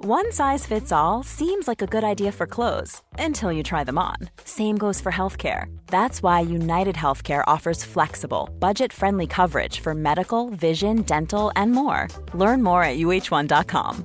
[0.07, 3.97] One size fits all seems like a good idea for clothes until you try them
[3.97, 4.17] on.
[4.45, 5.75] Same goes for healthcare.
[5.87, 12.09] That's why United Healthcare offers flexible, budget friendly coverage for medical, vision, dental, and more.
[12.35, 14.05] Learn more at uh1.com.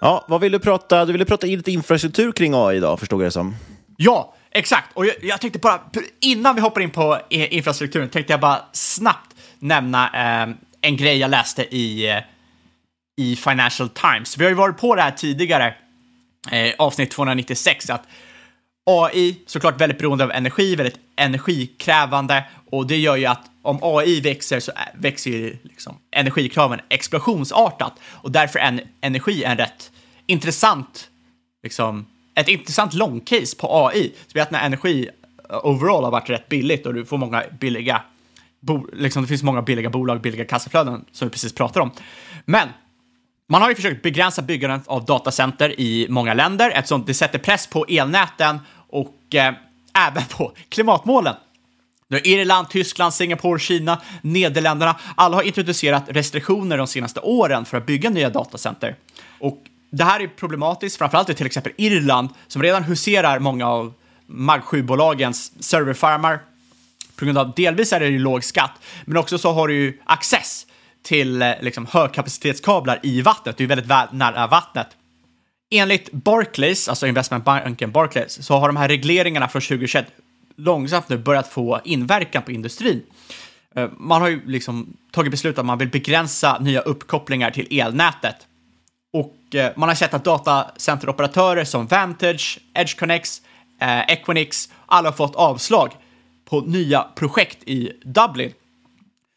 [0.00, 1.04] Ja, vad vill du prata?
[1.04, 3.56] Du ville prata in lite infrastruktur kring AI idag, förstod jag det som.
[3.96, 4.88] Ja, exakt.
[4.94, 5.80] Och jag, jag tänkte bara,
[6.20, 10.10] innan vi hoppar in på infrastrukturen, tänkte jag bara snabbt nämna
[10.42, 12.18] eh, en grej jag läste i, eh,
[13.16, 14.38] i Financial Times.
[14.38, 15.74] Vi har ju varit på det här tidigare,
[16.50, 18.02] eh, avsnitt 296, att
[18.86, 24.20] AI, såklart väldigt beroende av energi, väldigt energikrävande och det gör ju att om AI
[24.20, 29.92] växer så växer ju liksom energikraven explosionsartat och därför är energi en rätt
[30.26, 31.10] intressant,
[31.62, 34.12] liksom, ett intressant långcase på AI.
[34.26, 35.08] Så vi att när energi
[35.50, 38.02] eh, overall har varit rätt billigt och du får många billiga,
[38.60, 41.90] bo, liksom det finns många billiga bolag, billiga kassaflöden som vi precis pratar om.
[42.44, 42.68] Men
[43.48, 47.66] man har ju försökt begränsa byggandet av datacenter i många länder eftersom det sätter press
[47.66, 49.54] på elnäten och eh,
[50.08, 51.34] även på klimatmålen.
[52.10, 57.86] Nu Irland, Tyskland, Singapore, Kina, Nederländerna, alla har introducerat restriktioner de senaste åren för att
[57.86, 58.96] bygga nya datacenter.
[59.38, 59.58] Och
[59.90, 63.92] det här är problematiskt, framförallt i till exempel Irland, som redan huserar många av
[64.26, 66.40] Mag 7-bolagens serverfarmar.
[67.16, 68.72] På grund av delvis är det ju låg skatt,
[69.04, 70.66] men också så har du ju access
[71.02, 73.56] till eh, liksom, högkapacitetskablar i vattnet.
[73.56, 74.88] Du är väldigt väl nära vattnet.
[75.70, 80.06] Enligt Barclays, alltså investmentbanken Barclays, så har de här regleringarna från 2021
[80.64, 83.02] långsamt nu börjat få inverkan på industrin.
[83.74, 88.36] Eh, man har ju liksom tagit beslut att man vill begränsa nya uppkopplingar till elnätet.
[89.12, 93.42] Och eh, man har sett att datacenteroperatörer som Vantage, EdgeConnex,
[93.80, 95.92] eh, Equinix, alla har fått avslag
[96.44, 98.52] på nya projekt i Dublin.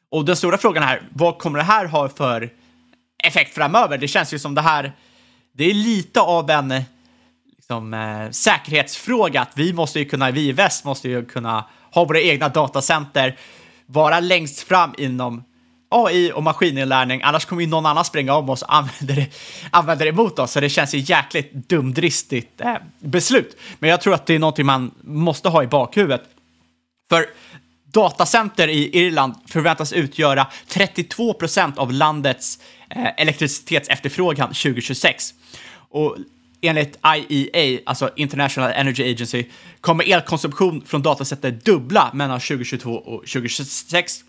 [0.09, 2.49] Och den stora frågan är, vad kommer det här ha för
[3.23, 3.97] effekt framöver?
[3.97, 4.93] Det känns ju som det här,
[5.53, 6.73] det är lite av en
[7.63, 9.41] liksom, eh, säkerhetsfråga.
[9.41, 13.37] Att vi måste ju kunna, vi i väst måste ju kunna ha våra egna datacenter,
[13.85, 15.43] vara längst fram inom
[15.89, 19.27] AI och maskininlärning, annars kommer ju någon annan springa om oss och använda det,
[19.71, 20.51] använda det emot oss.
[20.51, 23.57] Så det känns ju jäkligt dumdristigt eh, beslut.
[23.79, 26.23] Men jag tror att det är någonting man måste ha i bakhuvudet.
[27.09, 27.25] För
[27.85, 35.33] datacenter i Irland förväntas utgöra 32 procent av landets eh, elektricitetsefterfrågan 2026.
[35.89, 36.17] Och
[36.63, 36.99] enligt
[37.29, 39.45] IEA, alltså International Energy Agency,
[39.81, 44.23] kommer elkonsumtion från datacenter dubbla mellan 2022 och 2026.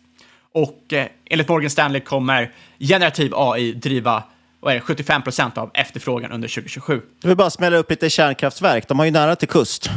[0.53, 4.23] Och eh, enligt Morgan Stanley kommer generativ AI driva
[4.61, 7.01] vad är det, 75 procent av efterfrågan under 2027.
[7.21, 8.89] Du vill bara smälla upp lite kärnkraftverk.
[8.89, 9.91] De har ju nära till kust.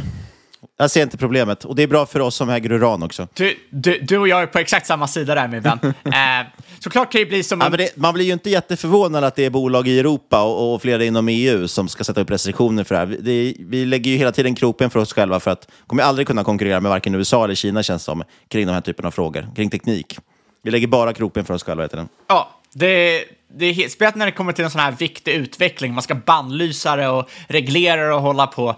[0.78, 1.64] Jag ser inte problemet.
[1.64, 3.28] Och det är bra för oss som äger uran också.
[3.34, 5.78] Du, du, du och jag är på exakt samma sida där, min vän.
[6.04, 6.46] eh,
[6.78, 7.60] såklart kan det bli som...
[7.60, 10.74] Ja, men det, man blir ju inte jätteförvånad att det är bolag i Europa och,
[10.74, 13.06] och flera inom EU som ska sätta upp restriktioner för det här.
[13.20, 16.44] Det, vi lägger ju hela tiden kroppen för oss själva för att kommer aldrig kunna
[16.44, 19.70] konkurrera med varken USA eller Kina känns som kring de här typen av frågor, kring
[19.70, 20.18] teknik.
[20.62, 22.08] Vi lägger bara kroppen för oss själva, heter den.
[22.28, 23.24] Ja, det,
[23.58, 25.94] det är speciellt när det kommer till en sån här viktig utveckling.
[25.94, 28.76] Man ska bannlysa det och reglera det och hålla på.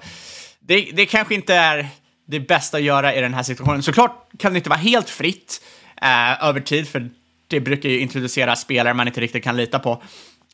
[0.71, 1.89] Det, det kanske inte är
[2.27, 3.83] det bästa att göra i den här situationen.
[3.83, 5.65] Såklart kan det inte vara helt fritt
[6.03, 7.11] eh, över tid, för
[7.47, 10.03] det brukar ju introducera spelare man inte riktigt kan lita på.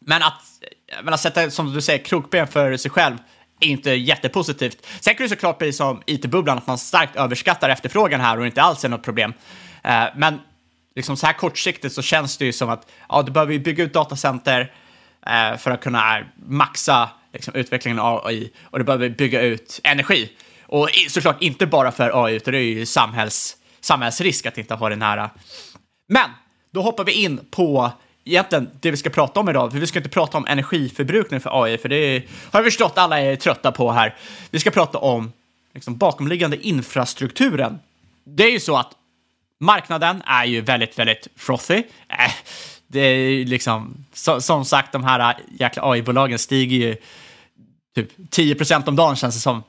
[0.00, 0.42] Men att,
[1.02, 3.16] men att sätta, som du säger, krokben för sig själv
[3.61, 4.87] är inte jättepositivt.
[5.00, 8.62] Sen kan det såklart bli som IT-bubblan, att man starkt överskattar efterfrågan här och inte
[8.62, 9.33] alls är något problem.
[9.85, 10.40] Eh, men
[10.94, 13.92] liksom så här kortsiktigt så känns det ju som att ja, du behöver bygga ut
[13.92, 14.72] datacenter
[15.26, 20.33] eh, för att kunna maxa liksom, utvecklingen av AI och det behöver bygga ut energi.
[20.62, 24.88] Och såklart inte bara för AI, utan det är ju samhälls, samhällsrisk att inte ha
[24.88, 25.31] det nära.
[26.09, 26.31] Men
[26.72, 27.92] då hoppar vi in på
[28.25, 31.64] egentligen det vi ska prata om idag, för vi ska inte prata om energiförbrukning för
[31.64, 34.14] AI, för det har jag förstått alla är trötta på här.
[34.51, 35.33] Vi ska prata om
[35.75, 37.79] liksom, bakomliggande infrastrukturen.
[38.25, 38.92] Det är ju så att
[39.61, 41.83] marknaden är ju väldigt, väldigt frothy.
[42.09, 42.33] Äh,
[42.87, 46.96] det är ju liksom, så, som sagt, de här jäkla AI-bolagen stiger ju
[47.96, 49.62] typ 10 procent om dagen känns det som.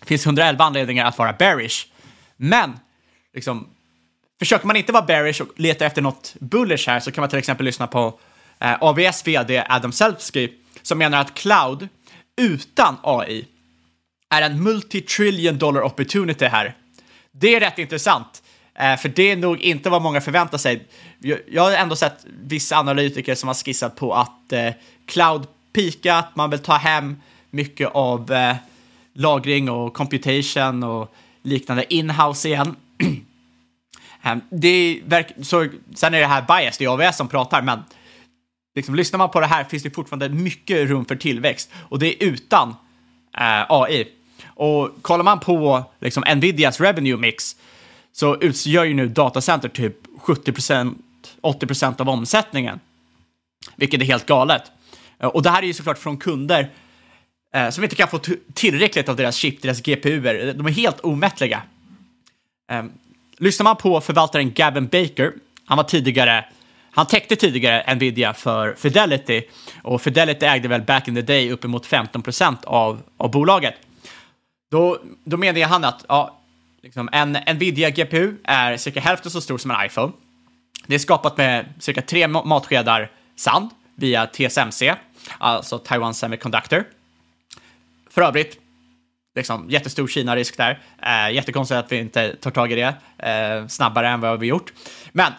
[0.00, 1.86] Det finns 111 anledningar att vara bearish.
[2.36, 2.78] Men,
[3.34, 3.68] liksom,
[4.38, 7.38] försöker man inte vara bearish och leta efter något bullish här så kan man till
[7.38, 8.18] exempel lyssna på
[8.58, 10.48] eh, AVS vd Adam Selfsky
[10.82, 11.88] som menar att cloud
[12.36, 13.46] utan AI
[14.30, 16.74] är en multi-trillion dollar opportunity här.
[17.32, 18.42] Det är rätt intressant.
[18.74, 20.88] Eh, för det är nog inte vad många förväntar sig.
[21.18, 24.72] Jag, jag har ändå sett vissa analytiker som har skissat på att eh,
[25.06, 27.16] cloud peakat, man vill ta hem
[27.50, 28.56] mycket av eh,
[29.12, 32.76] lagring och computation och liknande inhouse igen.
[34.22, 37.82] Ehm, det är, så, sen är det här bias, det är AVS som pratar, men
[38.74, 42.06] liksom, lyssnar man på det här finns det fortfarande mycket rum för tillväxt och det
[42.06, 42.68] är utan
[43.38, 44.08] eh, AI.
[44.44, 47.56] Och kollar man på liksom, Nvidias revenue mix
[48.12, 50.94] så utgör ju nu datacenter typ 70%
[51.42, 52.80] 80% av omsättningen,
[53.76, 54.62] vilket är helt galet.
[55.18, 56.70] Och det här är ju såklart från kunder
[57.56, 58.20] eh, som inte kan få
[58.54, 60.52] tillräckligt av deras chip, deras GPUer.
[60.52, 61.62] De är helt omättliga.
[62.70, 62.84] Eh,
[63.38, 65.32] lyssnar man på förvaltaren Gavin Baker,
[65.64, 66.44] han var tidigare
[66.96, 69.42] han täckte tidigare Nvidia för Fidelity
[69.82, 72.22] och Fidelity ägde väl back in the day uppemot 15
[72.64, 73.74] av, av bolaget.
[74.70, 76.40] Då, då menar han att ja,
[76.82, 80.12] liksom en Nvidia GPU är cirka hälften så stor som en iPhone.
[80.86, 84.94] Det är skapat med cirka tre matskedar sand via TSMC,
[85.38, 86.84] alltså Taiwan Semiconductor.
[88.16, 88.58] För övrigt,
[89.34, 90.82] liksom, jättestor Kina-risk där.
[91.02, 92.94] Eh, jättekonstigt att vi inte tar tag i det
[93.28, 94.72] eh, snabbare än vad vi gjort.
[95.12, 95.32] Men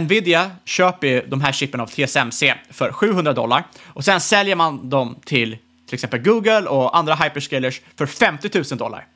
[0.00, 4.90] Nvidia köper ju de här chippen av TSMC för 700 dollar och sen säljer man
[4.90, 9.06] dem till till exempel Google och andra hyperscalers för 50 000 dollar.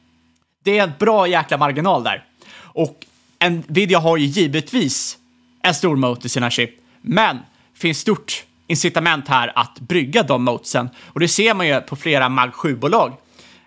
[0.64, 2.24] Det är en bra jäkla marginal där.
[2.54, 3.06] Och
[3.50, 5.18] Nvidia har ju givetvis
[5.62, 7.38] en stor moat i sina chip, men
[7.74, 10.88] finns stort incitament här att brygga de motesen.
[11.06, 13.12] Och det ser man ju på flera Mag 7-bolag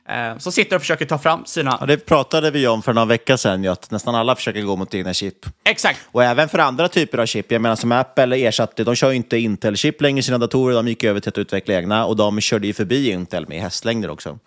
[0.10, 1.78] eh, som sitter och försöker ta fram sina...
[1.80, 4.76] Ja, det pratade vi om för några veckor sedan, ju, att nästan alla försöker gå
[4.76, 5.46] mot egna chip.
[5.66, 6.00] Exakt.
[6.12, 7.52] Och även för andra typer av chip.
[7.52, 10.88] Jag menar som Apple ersatte, de kör ju inte Intel-chip längre i sina datorer, de
[10.88, 14.40] gick över till att utveckla egna och de körde ju förbi Intel med hästlängder också.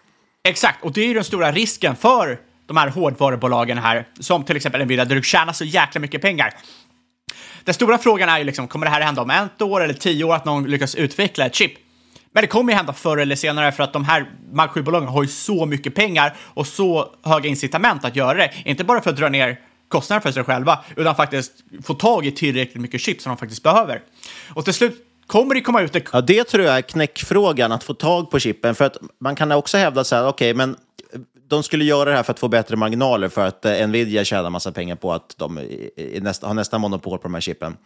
[0.48, 4.56] Exakt, och det är ju den stora risken för de här hårdvarubolagen här, som till
[4.56, 6.54] exempel Nvidia, där du tjänar så jäkla mycket pengar.
[7.68, 10.24] Den stora frågan är ju liksom, kommer det här hända om ett år eller tio
[10.24, 11.72] år att någon lyckas utveckla ett chip?
[12.32, 15.22] Men det kommer ju hända förr eller senare för att de här Mag 7-bolagen har
[15.22, 18.52] ju så mycket pengar och så höga incitament att göra det.
[18.64, 21.52] Inte bara för att dra ner kostnader för sig själva, utan faktiskt
[21.82, 24.02] få tag i tillräckligt mycket chip som de faktiskt behöver.
[24.54, 25.96] Och till slut kommer det komma ut...
[26.12, 28.74] Ja, det tror jag är knäckfrågan, att få tag på chippen.
[28.74, 30.76] För att man kan också hävda så här, okej, okay, men
[31.48, 34.50] de skulle göra det här för att få bättre marginaler för att eh, Nvidia tjänar
[34.50, 35.60] massa pengar på att de
[36.20, 37.76] nästa, har nästan monopol på de här chippen.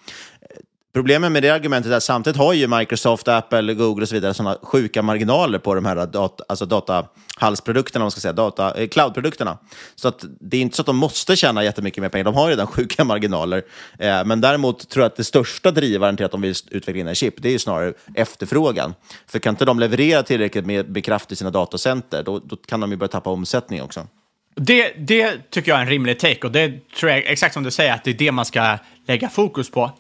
[0.95, 4.35] Problemet med det argumentet är att samtidigt har ju Microsoft, Apple, Google och så vidare
[4.35, 9.59] sådana sjuka marginaler på de här data, alltså datahalsprodukterna, man ska säga, data, eh, cloudprodukterna.
[9.95, 12.49] Så att det är inte så att de måste tjäna jättemycket mer pengar, de har
[12.49, 13.63] ju redan sjuka marginaler.
[13.99, 17.09] Eh, men däremot tror jag att det största drivaren till att de vill utveckla in
[17.09, 18.95] en chip, det är ju snarare efterfrågan.
[19.27, 22.91] För kan inte de leverera tillräckligt med kraft i sina datacenter, då, då kan de
[22.91, 24.07] ju börja tappa omsättning också.
[24.55, 27.71] Det, det tycker jag är en rimlig take och det tror jag, exakt som du
[27.71, 29.91] säger, att det är det man ska lägga fokus på.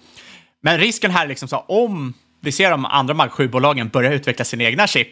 [0.63, 4.45] Men risken här är liksom så, om vi ser de andra Mark 7-bolagen börja utveckla
[4.45, 5.09] sina egna chip,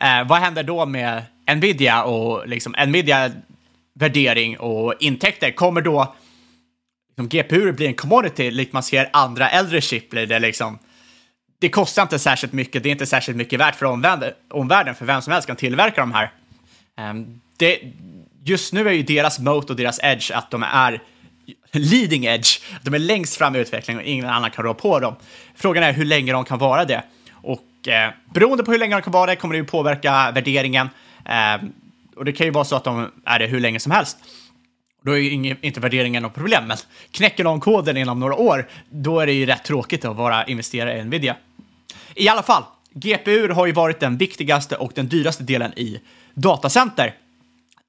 [0.00, 1.22] eh, vad händer då med
[1.56, 3.30] Nvidia och liksom Nvidia
[3.94, 5.50] värdering och intäkter?
[5.50, 6.14] Kommer då
[7.08, 10.78] liksom, GPU bli en commodity likt man ser andra äldre chip blir det liksom?
[11.60, 13.86] Det kostar inte särskilt mycket, det är inte särskilt mycket värt för
[14.50, 16.32] omvärlden, för vem som helst kan tillverka de här.
[16.98, 17.14] Eh,
[17.56, 17.80] det,
[18.44, 21.02] just nu är ju deras moat och deras edge att de är
[21.72, 22.60] leading edge.
[22.82, 25.16] De är längst fram i utvecklingen och ingen annan kan rå på dem.
[25.54, 27.02] Frågan är hur länge de kan vara det.
[27.32, 30.88] Och eh, beroende på hur länge de kan vara det kommer det ju påverka värderingen.
[31.24, 31.68] Eh,
[32.16, 34.18] och det kan ju vara så att de är det hur länge som helst.
[35.04, 36.76] Då är ju inte värderingen något problem, men
[37.10, 40.98] knäcker de koden inom några år, då är det ju rätt tråkigt att vara investerare
[40.98, 41.36] i Nvidia.
[42.14, 42.62] I alla fall,
[42.94, 46.00] GPU har ju varit den viktigaste och den dyraste delen i
[46.34, 47.14] datacenter.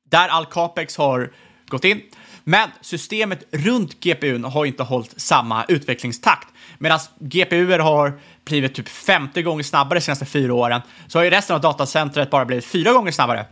[0.09, 1.31] Där all capex har
[1.67, 2.01] gått in.
[2.47, 6.47] Men systemet runt GPUn har inte hållit samma utvecklingstakt.
[6.77, 11.29] Medan GPUer har blivit typ 50 gånger snabbare de senaste fyra åren, så har ju
[11.29, 13.45] resten av datacentret bara blivit fyra gånger snabbare.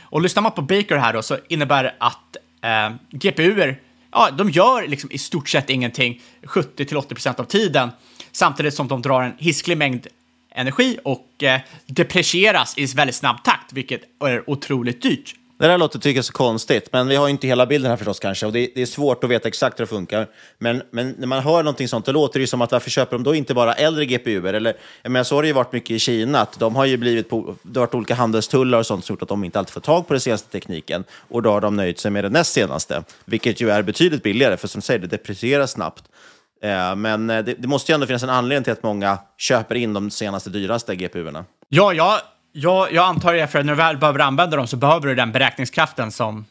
[0.00, 3.80] Och lyssnar man på Baker här då, så innebär det att eh, GPUer,
[4.12, 7.90] ja, de gör liksom i stort sett ingenting 70-80% av tiden,
[8.32, 10.06] samtidigt som de drar en hisklig mängd
[10.50, 15.34] energi och eh, deprecieras i väldigt snabb takt, vilket är otroligt dyrt.
[15.58, 17.96] Det där låter tycker jag så konstigt, men vi har ju inte hela bilden här
[17.96, 18.46] förstås kanske.
[18.46, 20.26] Och det, det, är svårt att veta exakt hur det funkar.
[20.58, 23.16] Men, men när man hör någonting sånt, då låter det ju som att varför köper
[23.16, 24.54] de då inte bara äldre GPUer?
[24.54, 27.28] Eller, men så har det ju varit mycket i Kina, att de har ju blivit
[27.28, 29.80] på, det har varit olika handelstullar och sånt som gjort att de inte alltid får
[29.80, 31.04] tag på den senaste tekniken.
[31.28, 34.56] Och då har de nöjt sig med den näst senaste, vilket ju är betydligt billigare,
[34.56, 36.04] för som säger, det deprecieras snabbt.
[36.62, 39.74] Eh, men eh, det, det, måste ju ändå finnas en anledning till att många köper
[39.74, 41.44] in de senaste dyraste GPUerna.
[41.68, 42.20] Ja, ja,
[42.58, 45.32] Ja, jag antar det, för när du väl behöver använda dem så behöver du den
[45.32, 46.44] beräkningskraften som,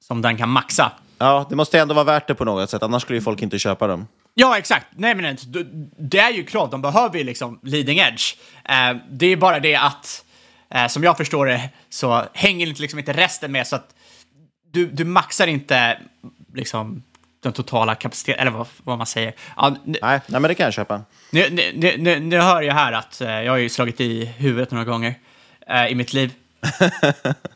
[0.00, 0.92] som den kan maxa.
[1.18, 3.58] Ja, det måste ändå vara värt det på något sätt, annars skulle ju folk inte
[3.58, 4.06] köpa dem.
[4.34, 4.86] Ja, exakt.
[4.96, 5.36] Nej, men
[5.98, 6.70] det är ju krav.
[6.70, 8.36] De behöver ju liksom leading edge.
[8.64, 10.24] Eh, det är bara det att,
[10.70, 13.94] eh, som jag förstår det, så hänger liksom inte resten med så att
[14.72, 15.98] du, du maxar inte
[16.54, 17.02] liksom
[17.42, 19.32] den totala kapaciteten, eller vad, vad man säger.
[19.56, 21.00] Ja, nej, nej, men det kan jag köpa.
[21.30, 24.70] Nu, nu, nu, nu hör jag här att eh, jag har ju slagit i huvudet
[24.70, 25.14] några gånger
[25.70, 26.32] uh, i mitt liv.
[26.82, 26.90] uh,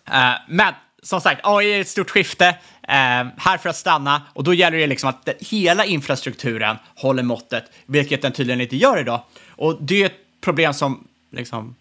[0.49, 4.55] men som sagt, AI är ett stort skifte, uh, här för att stanna och då
[4.55, 9.23] gäller det liksom att den, hela infrastrukturen håller måttet, vilket den tydligen inte gör idag.
[9.49, 11.77] Och det är ett problem som liksom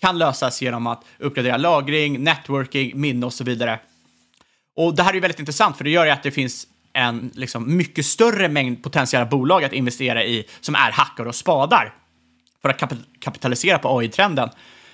[0.00, 3.78] kan lösas genom att uppgradera lagring, networking, minne och så vidare.
[4.76, 7.76] Och det här är väldigt intressant för det gör ju att det finns en liksom,
[7.76, 11.94] mycket större mängd potentiella bolag att investera i som är hackar och spadar
[12.62, 12.78] för att
[13.20, 14.50] kapitalisera på AI-trenden.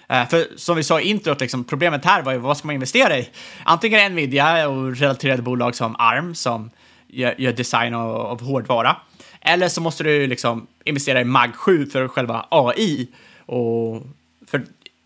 [0.09, 2.75] Eh, för som vi sa i introt, liksom, problemet här var ju vad ska man
[2.75, 3.29] investera i?
[3.65, 6.71] Antingen Nvidia och relaterade bolag som ARM som
[7.07, 8.97] gör, gör design av, av hårdvara.
[9.41, 13.09] Eller så måste du liksom investera i MAG 7 för själva AI.
[13.47, 14.03] Och
[14.47, 14.63] för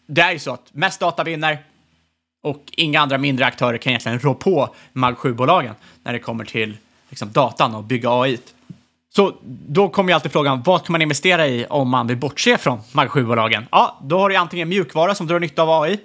[0.06, 1.58] det är ju så att mest data vinner
[2.42, 6.76] och inga andra mindre aktörer kan egentligen rå på MAG 7-bolagen när det kommer till
[7.08, 8.38] liksom, datan och bygga AI.
[9.16, 9.34] Så
[9.68, 12.80] då kommer ju alltid frågan, vad kan man investera i om man vill bortse från
[12.92, 13.66] MAG 7-bolagen?
[13.70, 15.98] Ja, då har du antingen mjukvara som drar nytta av AI,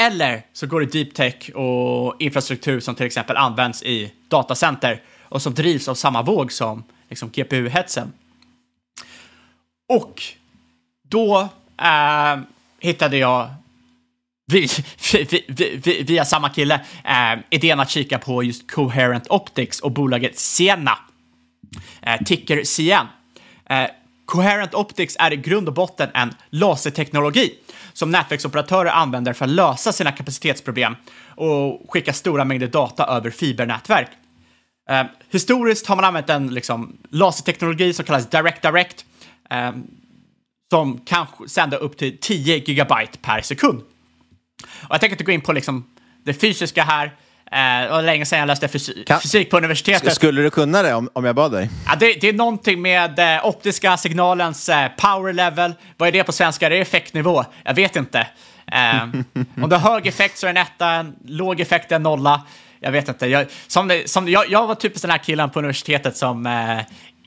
[0.00, 5.42] eller så går det deep tech och infrastruktur som till exempel används i datacenter och
[5.42, 8.12] som drivs av samma våg som liksom, GPU-hetsen.
[9.88, 10.22] Och
[11.08, 11.48] då
[11.82, 12.40] äh,
[12.80, 13.50] hittade jag
[14.52, 14.68] via,
[15.48, 20.98] via, via samma kille äh, idén att kika på just Coherent Optics och bolaget Sienna
[22.02, 23.06] Eh, ticker CN.
[23.70, 23.86] Eh,
[24.26, 27.54] Coherent Optics är i grund och botten en laserteknologi
[27.92, 30.96] som nätverksoperatörer använder för att lösa sina kapacitetsproblem
[31.34, 34.08] och skicka stora mängder data över fibernätverk.
[34.90, 39.04] Eh, historiskt har man använt en liksom, laserteknologi som kallas Direct Direct
[39.50, 39.72] eh,
[40.72, 43.80] som kan sända upp till 10 gigabyte per sekund.
[44.62, 45.84] Och jag tänker inte gå in på liksom,
[46.24, 47.16] det fysiska här,
[47.52, 50.14] Eh, var länge sedan jag läste fysi kan, fysik på universitetet.
[50.14, 51.70] Skulle du kunna det om, om jag bad dig?
[51.86, 55.74] Ja, det, det är någonting med eh, optiska signalens eh, power level.
[55.96, 56.68] Vad är det på svenska?
[56.68, 57.44] Det är effektnivå.
[57.64, 58.26] Jag vet inte.
[58.72, 59.02] Eh,
[59.62, 62.42] om du har hög effekt så är det en etta, låg effekt är en nolla.
[62.80, 63.26] Jag vet inte.
[63.26, 66.78] Jag, som, som, jag, jag var typiskt den här killen på universitetet som eh,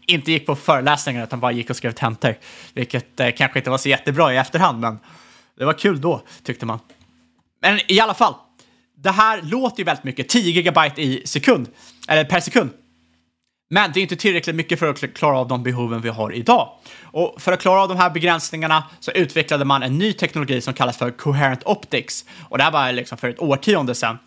[0.07, 2.35] inte gick på föreläsningar utan bara gick och skrev tentor.
[2.73, 4.99] Vilket eh, kanske inte var så jättebra i efterhand, men
[5.57, 6.79] det var kul då, tyckte man.
[7.61, 8.33] Men i alla fall,
[9.05, 11.67] det här låter ju väldigt mycket, 10 gigabyte i sekund,
[12.07, 12.69] eller per sekund.
[13.69, 16.69] Men det är inte tillräckligt mycket för att klara av de behoven vi har idag.
[17.03, 20.73] Och för att klara av de här begränsningarna så utvecklade man en ny teknologi som
[20.73, 22.25] kallas för Coherent Optics.
[22.49, 24.17] Och det här var liksom för ett årtionde sedan.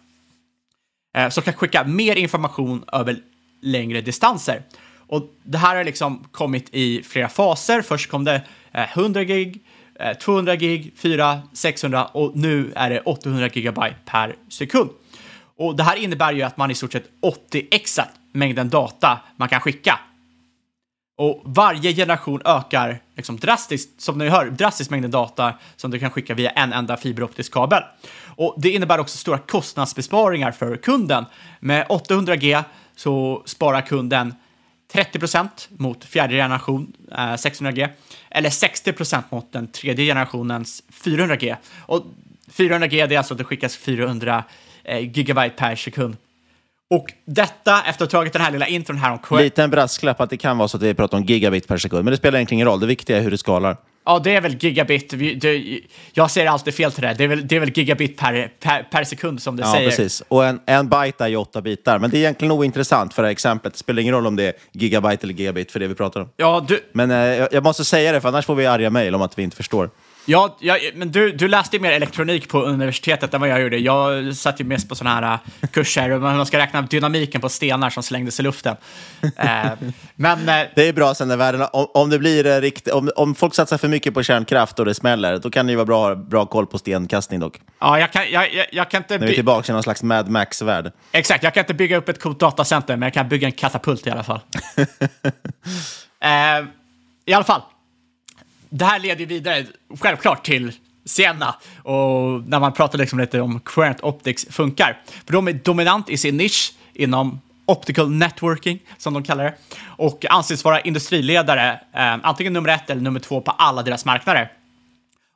[1.16, 3.18] Eh, som kan skicka mer information över
[3.62, 4.62] längre distanser.
[5.08, 7.82] Och det här har liksom kommit i flera faser.
[7.82, 9.64] Först kom det eh, 100 gig,
[10.00, 14.90] Eh, 200 gig, 400, 600 och nu är det 800 gigabyte per sekund.
[15.56, 17.10] Och det här innebär ju att man i stort sett
[17.52, 19.98] 80xat mängden data man kan skicka.
[21.16, 26.10] Och varje generation ökar liksom drastiskt, som ni hör, drastiskt mängden data som du kan
[26.10, 27.82] skicka via en enda fiberoptisk kabel.
[28.36, 31.24] Och det innebär också stora kostnadsbesparingar för kunden.
[31.60, 32.64] Med 800G
[32.96, 34.34] så sparar kunden
[34.92, 37.88] 30% mot fjärde generation eh, 600G
[38.30, 41.56] eller 60% mot den tredje generationens 400G.
[41.78, 42.04] Och
[42.50, 44.44] 400G det är alltså att det skickas 400
[44.84, 46.16] eh, gigabyte per sekund.
[46.90, 50.30] Och detta, efter att ha tagit den här lilla intron här om Liten brasklapp att
[50.30, 52.56] det kan vara så att vi pratar om gigabit per sekund, men det spelar egentligen
[52.56, 52.80] ingen roll.
[52.80, 53.76] Det viktiga är hur det skalar.
[54.08, 55.14] Ja, det är väl gigabit.
[56.12, 57.14] Jag ser alltid fel till det.
[57.14, 59.84] Det är väl, det är väl gigabit per, per, per sekund som det ja, säger.
[59.84, 60.22] Ja, precis.
[60.28, 61.98] Och en, en byte är ju åtta bitar.
[61.98, 63.72] Men det är egentligen ointressant för det här exemplet.
[63.72, 66.28] Det spelar ingen roll om det är gigabyte eller gigabit för det vi pratar om.
[66.36, 66.80] Ja, du...
[66.92, 69.42] Men eh, jag måste säga det, för annars får vi arga mejl om att vi
[69.42, 69.90] inte förstår.
[70.30, 73.78] Ja, ja men du, du läste ju mer elektronik på universitetet än vad jag gjorde.
[73.78, 77.48] Jag satt ju mest på sådana här äh, kurser hur man ska räkna dynamiken på
[77.48, 78.76] stenar som slängdes i luften.
[79.36, 79.70] eh,
[80.14, 83.10] men, eh, det är bra sen när världen, om, om, det blir eh, rikt, om,
[83.16, 85.86] om folk satsar för mycket på kärnkraft och det smäller, då kan det ju vara
[85.86, 87.60] bra, bra koll på stenkastning dock.
[87.78, 89.18] Ja, jag kan, jag, jag, jag kan inte...
[89.18, 90.92] När vi är tillbaka i någon slags Mad Max-värld.
[91.12, 94.06] Exakt, jag kan inte bygga upp ett coolt datacenter, men jag kan bygga en katapult
[94.06, 94.40] i alla fall.
[97.26, 97.62] I alla fall,
[98.70, 99.66] det här leder ju vidare
[100.00, 100.72] självklart till
[101.04, 105.02] Sienna och när man pratar liksom lite om Querent Optics funkar.
[105.26, 109.54] För de är dominant i sin nisch inom optical networking, som de kallar det,
[109.86, 114.52] och anses vara industriledare, eh, antingen nummer ett eller nummer två på alla deras marknader.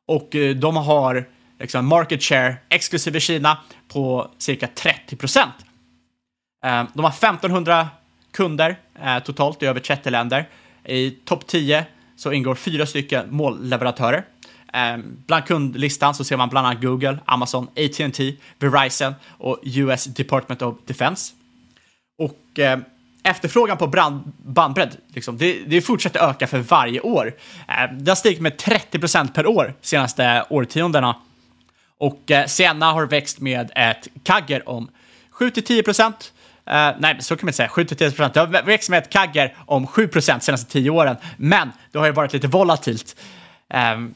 [0.08, 1.28] Och eh, de har
[1.60, 3.58] liksom market share, exklusive Kina,
[3.88, 5.54] på cirka 30 procent.
[6.64, 7.88] Eh, de har 1500
[8.32, 10.48] kunder eh, totalt i över 30 länder.
[10.84, 11.86] I topp 10
[12.22, 14.24] så ingår fyra stycken målleverantörer.
[14.72, 20.62] Ehm, bland kundlistan så ser man bland annat Google, Amazon, AT&T, Verizon och US Department
[20.62, 21.32] of Defense.
[22.18, 22.78] Och eh,
[23.22, 27.34] efterfrågan på brand, bandbredd, liksom, det, det fortsätter öka för varje år.
[27.68, 31.16] Eh, det har stigit med 30 procent per år de senaste årtiondena.
[31.98, 34.90] Och eh, Sienna har växt med ett kagger om
[35.32, 36.32] 7-10 procent
[36.70, 37.68] Uh, nej, så kan man inte säga.
[37.68, 38.34] 7-10 procent.
[38.34, 41.98] Det har växt med ett kagger om 7 procent de senaste 10 åren, men det
[41.98, 43.16] har ju varit lite volatilt.
[43.94, 44.14] Um,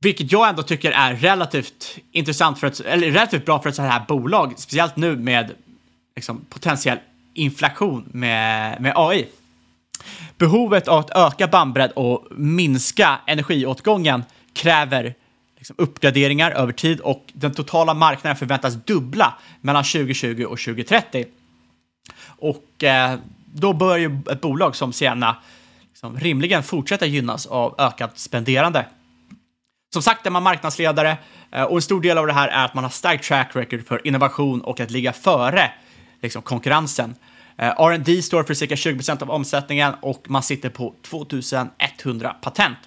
[0.00, 3.92] vilket jag ändå tycker är relativt intressant för ett, eller relativt bra för ett sådant
[3.92, 5.50] här bolag, speciellt nu med
[6.16, 6.98] liksom, potentiell
[7.34, 9.26] inflation med, med AI.
[10.38, 15.14] Behovet av att öka bandbredd och minska energiåtgången kräver
[15.56, 21.24] liksom, uppgraderingar över tid och den totala marknaden förväntas dubbla mellan 2020 och 2030.
[22.44, 23.18] Och eh,
[23.54, 25.36] då bör ju ett bolag som Sienna
[25.90, 28.86] liksom rimligen fortsätta gynnas av ökat spenderande.
[29.92, 31.16] Som sagt är man marknadsledare
[31.50, 33.86] eh, och en stor del av det här är att man har starkt track record
[33.86, 35.70] för innovation och att ligga före
[36.22, 37.14] liksom, konkurrensen.
[37.56, 42.78] Eh, R&D står för cirka 20% av omsättningen och man sitter på 2100 patent.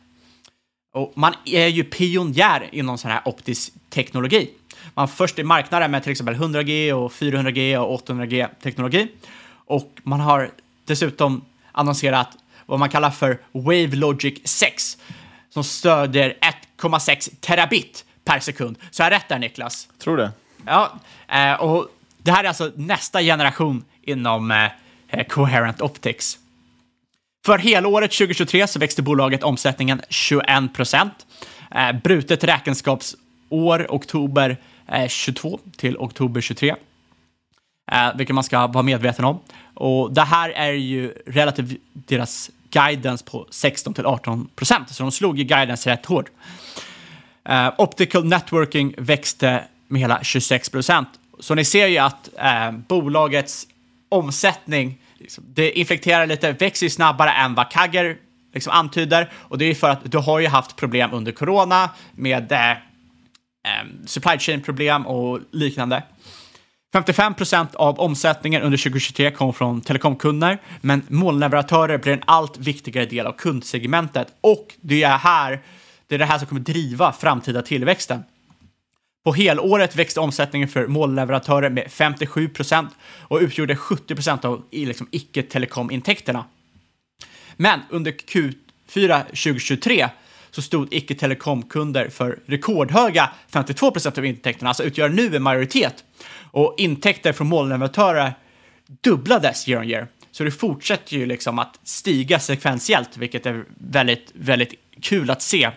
[0.93, 4.49] Och man är ju pionjär inom sån här optisk teknologi.
[4.93, 9.07] Man var först i marknaden med till exempel 100G och 400G och 800G teknologi.
[9.67, 10.51] Och man har
[10.85, 14.97] dessutom annonserat vad man kallar för Wave Logic 6
[15.49, 16.37] som stödjer
[16.79, 18.77] 1,6 terabit per sekund.
[18.91, 19.87] Så jag rätt där Niklas?
[19.99, 20.31] Tror det.
[20.65, 20.93] Ja,
[21.27, 21.87] eh, och
[22.17, 26.39] det här är alltså nästa generation inom eh, Coherent Optics.
[27.45, 31.13] För helåret 2023 så växte bolaget omsättningen 21 procent.
[31.71, 34.57] Eh, brutet räkenskapsår oktober
[35.07, 36.75] 22 till oktober 23
[37.91, 39.39] eh, vilket man ska vara medveten om.
[39.73, 45.11] Och det här är ju relativt deras guidance på 16 till 18 procent, så de
[45.11, 46.29] slog ju guidance rätt hårt.
[47.49, 51.09] Eh, optical networking växte med hela 26 procent.
[51.39, 53.67] Så ni ser ju att eh, bolagets
[54.09, 58.17] omsättning, liksom, det inflekterar lite, växer snabbare än vad Kagger
[58.53, 59.31] liksom antyder.
[59.33, 62.77] Och det är för att du har ju haft problem under corona med eh, eh
[64.05, 66.03] supply chain problem och liknande.
[66.93, 73.05] 55 procent av omsättningen under 2023 kom från telekomkunder, men molnleverantörer blir en allt viktigare
[73.05, 75.61] del av kundsegmentet och det är, här,
[76.07, 78.23] det är det här som kommer driva framtida tillväxten.
[79.25, 82.89] På helåret växte omsättningen för molnleverantörer med 57 procent
[83.21, 86.45] och utgjorde 70 procent av liksom icke-telekomintäkterna.
[87.55, 90.09] Men under Q4 2023
[90.51, 96.03] så stod icke-telekomkunder för rekordhöga 52 procent av intäkterna, alltså utgör nu en majoritet.
[96.51, 98.33] Och intäkter från molnleverantörer
[99.01, 100.07] dubblades year on year.
[100.31, 105.71] Så det fortsätter ju liksom att stiga sekventiellt, vilket är väldigt, väldigt kul att se.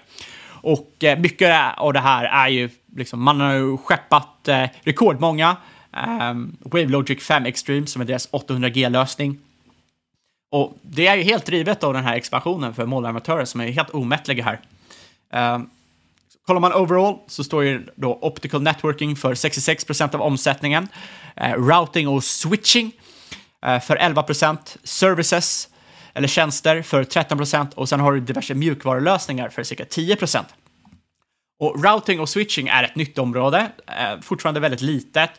[0.63, 5.57] Och eh, mycket av det här är ju, liksom, man har ju skeppat eh, rekordmånga
[5.97, 9.39] eh, WaveLogic 5 Extreme som är deras 800G-lösning.
[10.51, 13.91] Och det är ju helt drivet av den här expansionen för molnleverantörer som är helt
[13.91, 14.61] omättliga här.
[15.35, 15.65] Uh,
[16.47, 20.89] kollar man overall så står ju då optical networking för 66% av omsättningen,
[21.37, 22.93] eh, routing och switching
[23.67, 25.69] eh, för 11% services
[26.15, 30.17] eller tjänster för 13% och sen har du diverse mjukvarulösningar för cirka 10
[31.59, 35.31] Och routing och switching är ett nytt område, eh, fortfarande väldigt litet.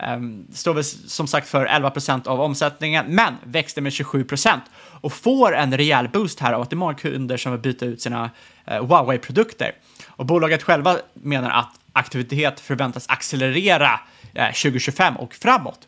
[0.00, 4.60] Ehm, står väl som sagt för 11% av omsättningen, men växte med 27%
[5.00, 7.86] och får en rejäl boost här av att det är många kunder som vill byta
[7.86, 8.30] ut sina
[8.66, 9.72] eh, Huawei-produkter.
[10.18, 14.00] Och bolaget själva menar att aktivitet förväntas accelerera
[14.34, 15.78] eh, 2025 och framåt.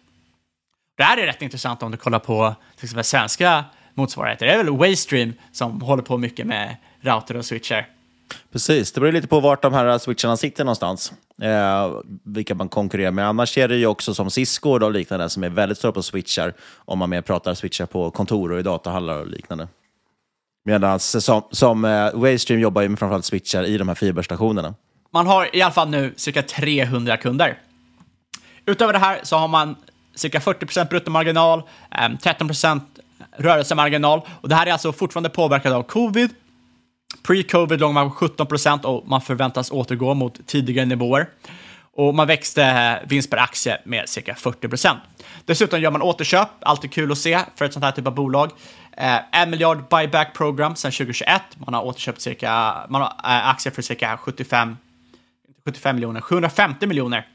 [0.96, 3.64] Det här är rätt intressant om du kollar på till exempel svenska
[3.94, 4.46] motsvarigheter.
[4.46, 7.86] Det är väl Waystream som håller på mycket med router och switcher.
[8.52, 11.12] Precis, det beror lite på vart de här switcharna sitter någonstans.
[11.42, 11.90] Eh,
[12.24, 13.28] vilka man konkurrerar med.
[13.28, 16.54] Annars är det ju också som Cisco och liknande som är väldigt stora på switchar.
[16.76, 19.68] Om man mer pratar switchar på kontor och i datahallar och liknande.
[20.64, 24.74] Medan som, som uh, Waystream jobbar ju med framförallt switchar i de här fiberstationerna.
[25.12, 27.58] Man har i alla fall nu cirka 300 kunder.
[28.66, 29.76] Utöver det här så har man
[30.14, 32.50] cirka 40% bruttomarginal, ehm, 13
[33.36, 36.30] rörelsemarginal och det här är alltså fortfarande påverkat av covid
[37.22, 41.28] Pre-covid låg man på 17 procent och man förväntas återgå mot tidigare nivåer.
[41.92, 44.98] Och man växte eh, vinst per aktie med cirka 40 procent.
[45.44, 48.50] Dessutom gör man återköp, alltid kul att se för ett sånt här typ av bolag.
[49.00, 51.42] Eh, en miljard buyback program sedan 2021.
[51.54, 54.76] Man har återköpt cirka, man har eh, aktier för cirka 75,
[55.64, 57.26] 75 miljoner, 750 miljoner.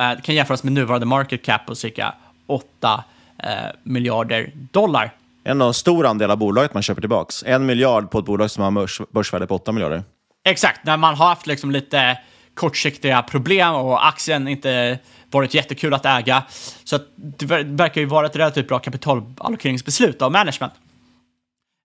[0.00, 2.14] Eh, det kan jämföras med nuvarande market cap på cirka
[2.46, 3.04] 8
[3.38, 3.48] eh,
[3.82, 5.12] miljarder dollar
[5.44, 7.32] en stor andel av bolaget man köper tillbaka.
[7.46, 10.02] En miljard på ett bolag som har börsvärde på 8 miljarder.
[10.44, 12.18] Exakt, när man har haft liksom lite
[12.54, 14.98] kortsiktiga problem och aktien inte
[15.38, 16.42] varit jättekul att äga.
[16.84, 20.72] Så att det verkar ju vara ett relativt bra kapitalallokeringsbeslut av management.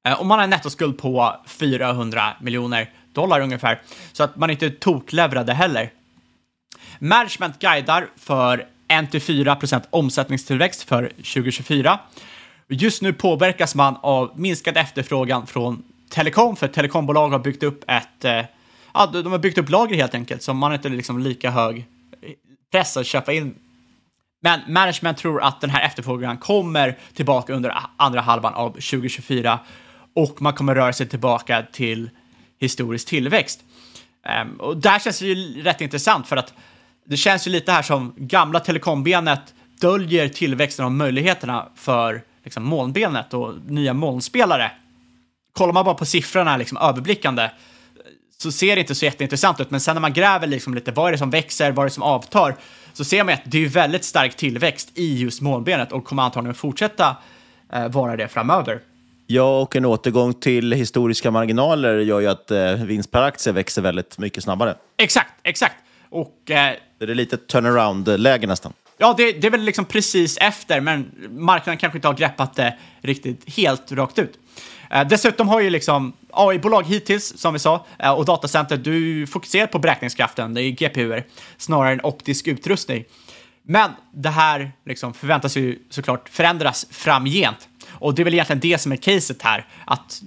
[0.08, 3.82] Eh, och man har en nettoskuld på 400 miljoner dollar ungefär,
[4.12, 5.92] så att man inte tokleverade heller.
[7.00, 12.00] Management guidar för 1-4 omsättningstillväxt för 2024
[12.72, 18.26] Just nu påverkas man av minskad efterfrågan från telekom, för telekombolag har byggt upp ett,
[18.26, 18.46] eh,
[18.94, 21.86] ja, de har byggt upp lager helt enkelt, så man har inte liksom lika hög
[22.72, 23.56] press att köpa in.
[24.42, 29.60] Men management tror att den här efterfrågan kommer tillbaka under andra halvan av 2024
[30.16, 32.10] och man kommer röra sig tillbaka till
[32.60, 33.60] historisk tillväxt.
[34.42, 36.54] Um, och där känns det ju rätt intressant för att
[37.06, 43.34] det känns ju lite här som gamla telekombenet döljer tillväxten och möjligheterna för liksom, molnbenet
[43.34, 44.72] och nya molnspelare.
[45.54, 47.50] Kollar man bara på siffrorna liksom, överblickande
[48.42, 51.08] så ser det inte så jätteintressant ut, men sen när man gräver liksom lite vad
[51.08, 52.56] är det som växer, vad är det som avtar,
[52.94, 56.56] så ser man att det är väldigt stark tillväxt i just molnbenet och kommer antagligen
[56.56, 57.18] fortsätta
[57.74, 58.80] eh, vara det framöver.
[59.28, 63.82] Ja, och en återgång till historiska marginaler gör ju att eh, vinst per aktie växer
[63.82, 64.76] väldigt mycket snabbare.
[64.98, 65.76] Exakt, exakt.
[66.10, 68.74] Och, eh, det är lite turnaround-läge nästan.
[68.98, 72.78] Ja, det, det, är väl liksom precis efter, men marknaden kanske inte har greppat det
[73.02, 74.40] riktigt helt rakt ut.
[74.90, 79.68] Eh, dessutom har ju liksom AI-bolag hittills, som vi sa, eh, och datacenter, du fokuserar
[79.68, 81.26] på beräkningskraften, det är GPUer,
[81.58, 83.04] snarare än optisk utrustning.
[83.64, 87.68] Men det här liksom förväntas ju såklart förändras framgent.
[87.90, 90.22] Och det är väl egentligen det som är caset här, att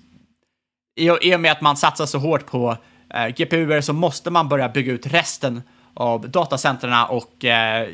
[0.97, 2.77] i, och med att man satsar så hårt på
[3.15, 5.63] eh, GPUer så måste man börja bygga ut resten
[5.95, 7.89] av datacenterna och eh,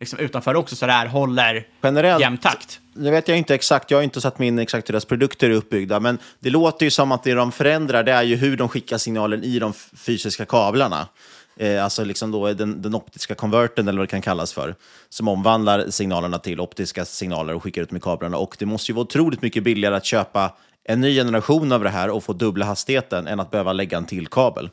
[0.00, 2.80] liksom utanför också så det här håller Generellt, jämn takt?
[2.94, 5.50] Nu vet jag inte exakt, jag har inte satt mig in exakt hur deras produkter
[5.50, 8.56] är uppbyggda, men det låter ju som att det de förändrar det är ju hur
[8.56, 11.08] de skickar signalen i de fysiska kablarna.
[11.56, 14.74] Eh, alltså liksom då den, den optiska konverten, eller vad det kan kallas för,
[15.08, 18.36] som omvandlar signalerna till optiska signaler och skickar ut med kablarna.
[18.36, 20.52] Och det måste ju vara otroligt mycket billigare att köpa
[20.84, 24.06] en ny generation av det här och få dubbla hastigheten än att behöva lägga en
[24.06, 24.70] till kabel.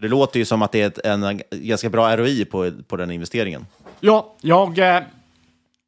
[0.00, 3.10] det låter ju som att det är ett, en ganska bra ROI på, på den
[3.10, 3.66] investeringen.
[4.00, 5.02] Ja, jag, eh,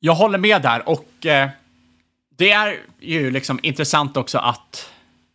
[0.00, 1.48] jag håller med där och eh,
[2.36, 4.90] det är ju liksom intressant också att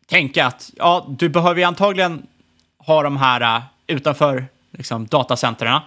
[0.05, 2.27] tänka att ja, du behöver ju antagligen
[2.77, 5.81] ha de här eh, utanför liksom, datacentren.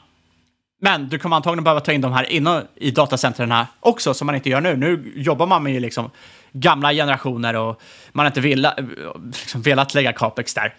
[0.80, 4.34] Men du kommer antagligen behöva ta in de här inne i datacentren också, som man
[4.34, 4.76] inte gör nu.
[4.76, 6.11] Nu jobbar man med liksom,
[6.53, 7.82] gamla generationer och
[8.12, 8.78] man har inte velat,
[9.41, 10.74] liksom, velat lägga capex där.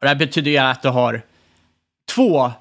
[0.00, 1.22] Och det här betyder ju att du har
[2.14, 2.52] två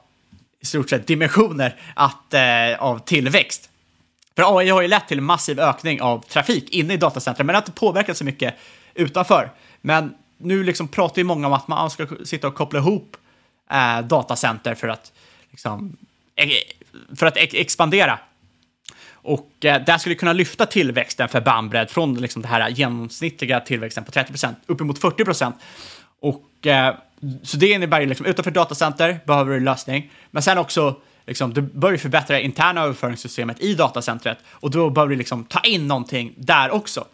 [0.61, 3.69] i stort sett dimensioner att, eh, av tillväxt.
[4.35, 7.53] För AI har ju lett till en massiv ökning av trafik inne i datacentret, men
[7.53, 8.55] det har inte påverkat så mycket
[8.93, 9.51] utanför.
[9.81, 13.17] Men nu liksom pratar ju många om att man ska sitta och koppla ihop
[13.71, 15.11] eh, datacenter för att,
[15.51, 15.97] liksom,
[16.35, 18.19] e-, för att expandera.
[19.13, 23.59] Och eh, det här skulle kunna lyfta tillväxten för bandbredd från liksom, den här genomsnittliga
[23.59, 25.55] tillväxten på 30 procent uppemot 40 procent.
[26.19, 26.95] Och eh,
[27.43, 30.95] så det innebär ju liksom utanför datacenter behöver du lösning, men sen också
[31.27, 35.59] liksom, du bör ju förbättra interna överföringssystemet i datacentret och då behöver du liksom ta
[35.59, 37.05] in någonting där också.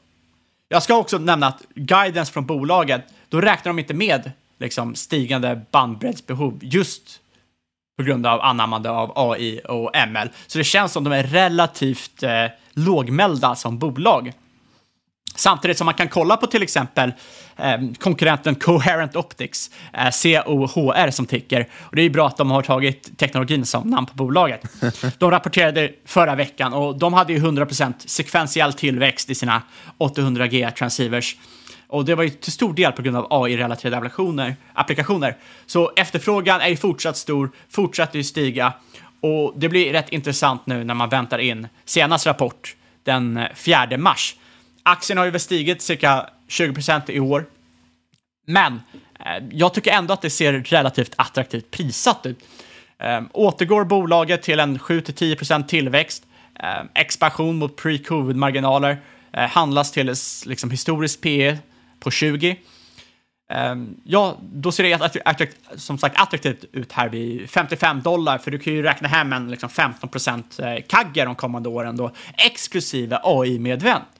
[0.69, 5.61] Jag ska också nämna att guidance från bolaget, då räknar de inte med liksom, stigande
[5.71, 7.19] bandbreddsbehov just
[7.97, 10.29] på grund av anammande av AI och ML.
[10.47, 14.33] Så det känns som de är relativt eh, lågmälda som bolag.
[15.37, 17.13] Samtidigt som man kan kolla på till exempel
[17.57, 21.67] eh, konkurrenten Coherent Optics, eh, COHR som ticker.
[21.79, 24.61] Och det är ju bra att de har tagit teknologin som namn på bolaget.
[25.17, 29.61] De rapporterade förra veckan och de hade ju 100% sekventiell tillväxt i sina
[29.99, 31.35] 800G transceivers.
[31.87, 35.37] Och det var ju till stor del på grund av AI-relaterade applikationer, applikationer.
[35.65, 38.73] Så efterfrågan är ju fortsatt stor, fortsätter ju stiga.
[39.21, 44.35] Och det blir rätt intressant nu när man väntar in senaste rapport den 4 mars
[44.87, 47.45] Aktien har ju stigit cirka 20% i år.
[48.45, 48.81] Men
[49.19, 52.39] eh, jag tycker ändå att det ser relativt attraktivt prissatt ut.
[52.99, 56.23] Eh, återgår bolaget till en 7-10% tillväxt,
[56.59, 58.97] eh, expansion mot pre-covid-marginaler,
[59.33, 60.15] eh, handlas till
[60.45, 61.57] liksom, historiskt PE
[61.99, 62.51] på 20.
[63.49, 68.37] Um, ehm, ja, då ser det attrakt, som sagt attraktivt ut här vid 55 dollar,
[68.37, 71.97] för du kan ju räkna hem en liksom 15 procent eh, kagge de kommande åren
[71.97, 74.16] då, exklusive AI-medvänt.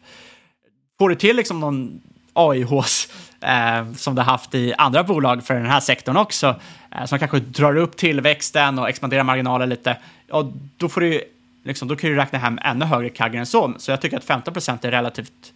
[1.00, 2.02] Får du till liksom någon
[2.34, 3.08] AIHs
[3.42, 6.56] eh, som du haft i andra bolag för den här sektorn också,
[6.96, 11.22] eh, som kanske drar upp tillväxten och expanderar marginalen lite, ja, då får du
[11.64, 13.74] liksom, då kan du räkna hem ännu högre kaggar än så.
[13.78, 15.54] Så jag tycker att 15 procent är relativt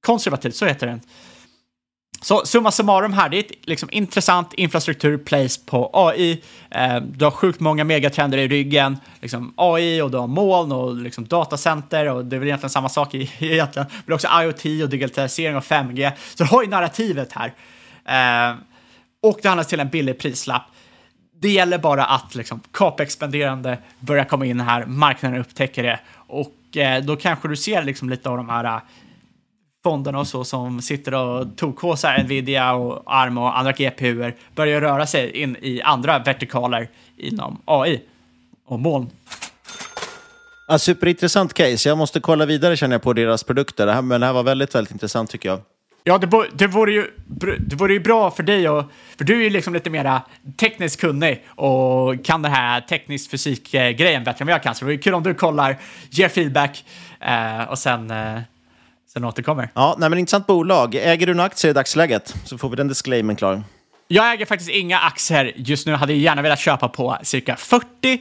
[0.00, 1.00] konservativt, så heter det.
[2.20, 6.42] Så summa summarum här, det är ett liksom, intressant infrastruktur place på AI.
[6.70, 8.98] Eh, du har sjukt många megatrender i ryggen.
[9.20, 12.88] Liksom AI och du har moln och liksom, datacenter och det är väl egentligen samma
[12.88, 13.88] sak i, egentligen.
[14.06, 16.12] Men också IoT och digitalisering och 5G.
[16.34, 17.54] Så du har ju narrativet här.
[18.04, 18.56] Eh,
[19.22, 20.62] och det handlas till en billig prislapp.
[21.40, 27.04] Det gäller bara att liksom, kapexpanderande börjar komma in här, marknaden upptäcker det och eh,
[27.04, 28.80] då kanske du ser liksom, lite av de här eh,
[29.82, 35.06] fonderna och så som sitter och tokhåsar Nvidia och ARM och andra GPUer börjar röra
[35.06, 38.00] sig in i andra vertikaler inom AI
[38.66, 39.10] och moln.
[40.68, 41.88] Ja, superintressant case.
[41.88, 43.86] Jag måste kolla vidare känner jag på deras produkter.
[43.86, 45.60] Det här, men det här var väldigt, väldigt intressant tycker jag.
[46.04, 47.06] Ja, det, det, vore ju,
[47.58, 48.84] det vore ju bra för dig, och,
[49.18, 50.22] för du är ju liksom lite mera
[50.56, 54.74] tekniskt kunnig och kan den här teknisk fysik-grejen bättre än vad jag kan.
[54.74, 55.78] Så det vore kul om du kollar,
[56.10, 56.84] ger feedback
[57.20, 58.40] eh, och sen eh,
[59.12, 59.70] sen återkommer.
[59.74, 60.94] Ja, nej, men intressant bolag.
[60.94, 62.34] Äger du några aktier i dagsläget?
[62.44, 63.62] Så får vi den disclaimen klar.
[64.08, 65.92] Jag äger faktiskt inga aktier just nu.
[65.92, 68.18] Hade gärna velat köpa på cirka 40, eh,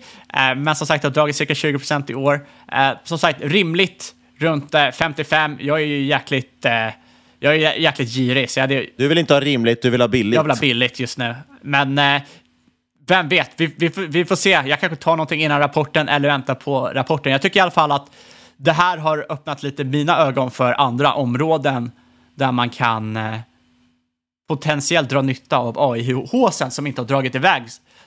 [0.56, 2.48] men som sagt har dragit cirka 20 procent i år.
[2.72, 5.58] Eh, som sagt, rimligt runt eh, 55.
[5.60, 6.66] Jag är ju jäkligt...
[6.66, 6.72] Eh,
[7.40, 8.50] jag är jäkligt girig.
[8.50, 10.36] Så jag hade, du vill inte ha rimligt, du vill ha billigt.
[10.36, 11.36] Jag vill ha billigt just nu.
[11.62, 12.22] Men eh,
[13.08, 14.50] vem vet, vi, vi, vi, får se.
[14.50, 17.32] Jag kanske tar någonting innan rapporten eller väntar på rapporten.
[17.32, 18.12] Jag tycker i alla fall att
[18.58, 21.92] det här har öppnat lite mina ögon för andra områden
[22.36, 23.40] där man kan eh,
[24.48, 27.64] potentiellt dra nytta av AI-håsen som inte har dragit iväg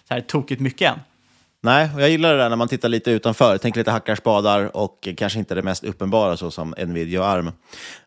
[0.08, 0.98] så här tokigt mycket än.
[1.62, 3.58] Nej, och jag gillar det där när man tittar lite utanför.
[3.58, 7.52] Tänk lite hackarspadar och kanske inte det mest uppenbara så som Nvidia och ARM.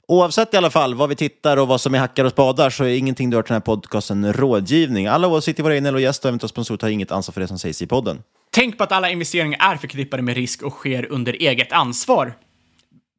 [0.08, 2.84] Oavsett i alla fall vad vi tittar och vad som är hackar och spadar så
[2.84, 5.08] är ingenting du hört i den här podcasten rådgivning.
[5.08, 7.60] Alla åsikter, våra egna och gäst och eventuella sponsorer tar inget ansvar för det som
[7.60, 8.24] sägs i podden.
[8.56, 12.34] Tänk på att alla investeringar är förknippade med risk och sker under eget ansvar.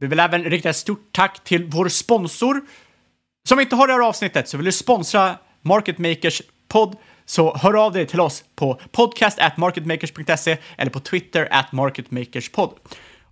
[0.01, 2.61] Vi vill även rikta ett stort tack till vår sponsor.
[3.49, 7.85] Som inte har det här avsnittet så vill du sponsra Market Makers podd så hör
[7.85, 12.75] av dig till oss på podcast at marketmakers.se eller på Twitter at marketmakerspodd.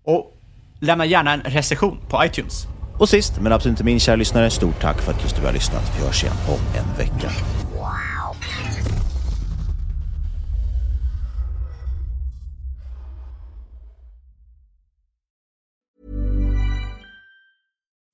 [0.04, 0.38] Och
[0.80, 2.66] lämna gärna en recension på iTunes.
[2.98, 5.52] Och sist, men absolut inte minst, kära lyssnare, stort tack för att just du har
[5.52, 5.92] lyssnat.
[5.98, 7.61] Vi hörs igen om en vecka.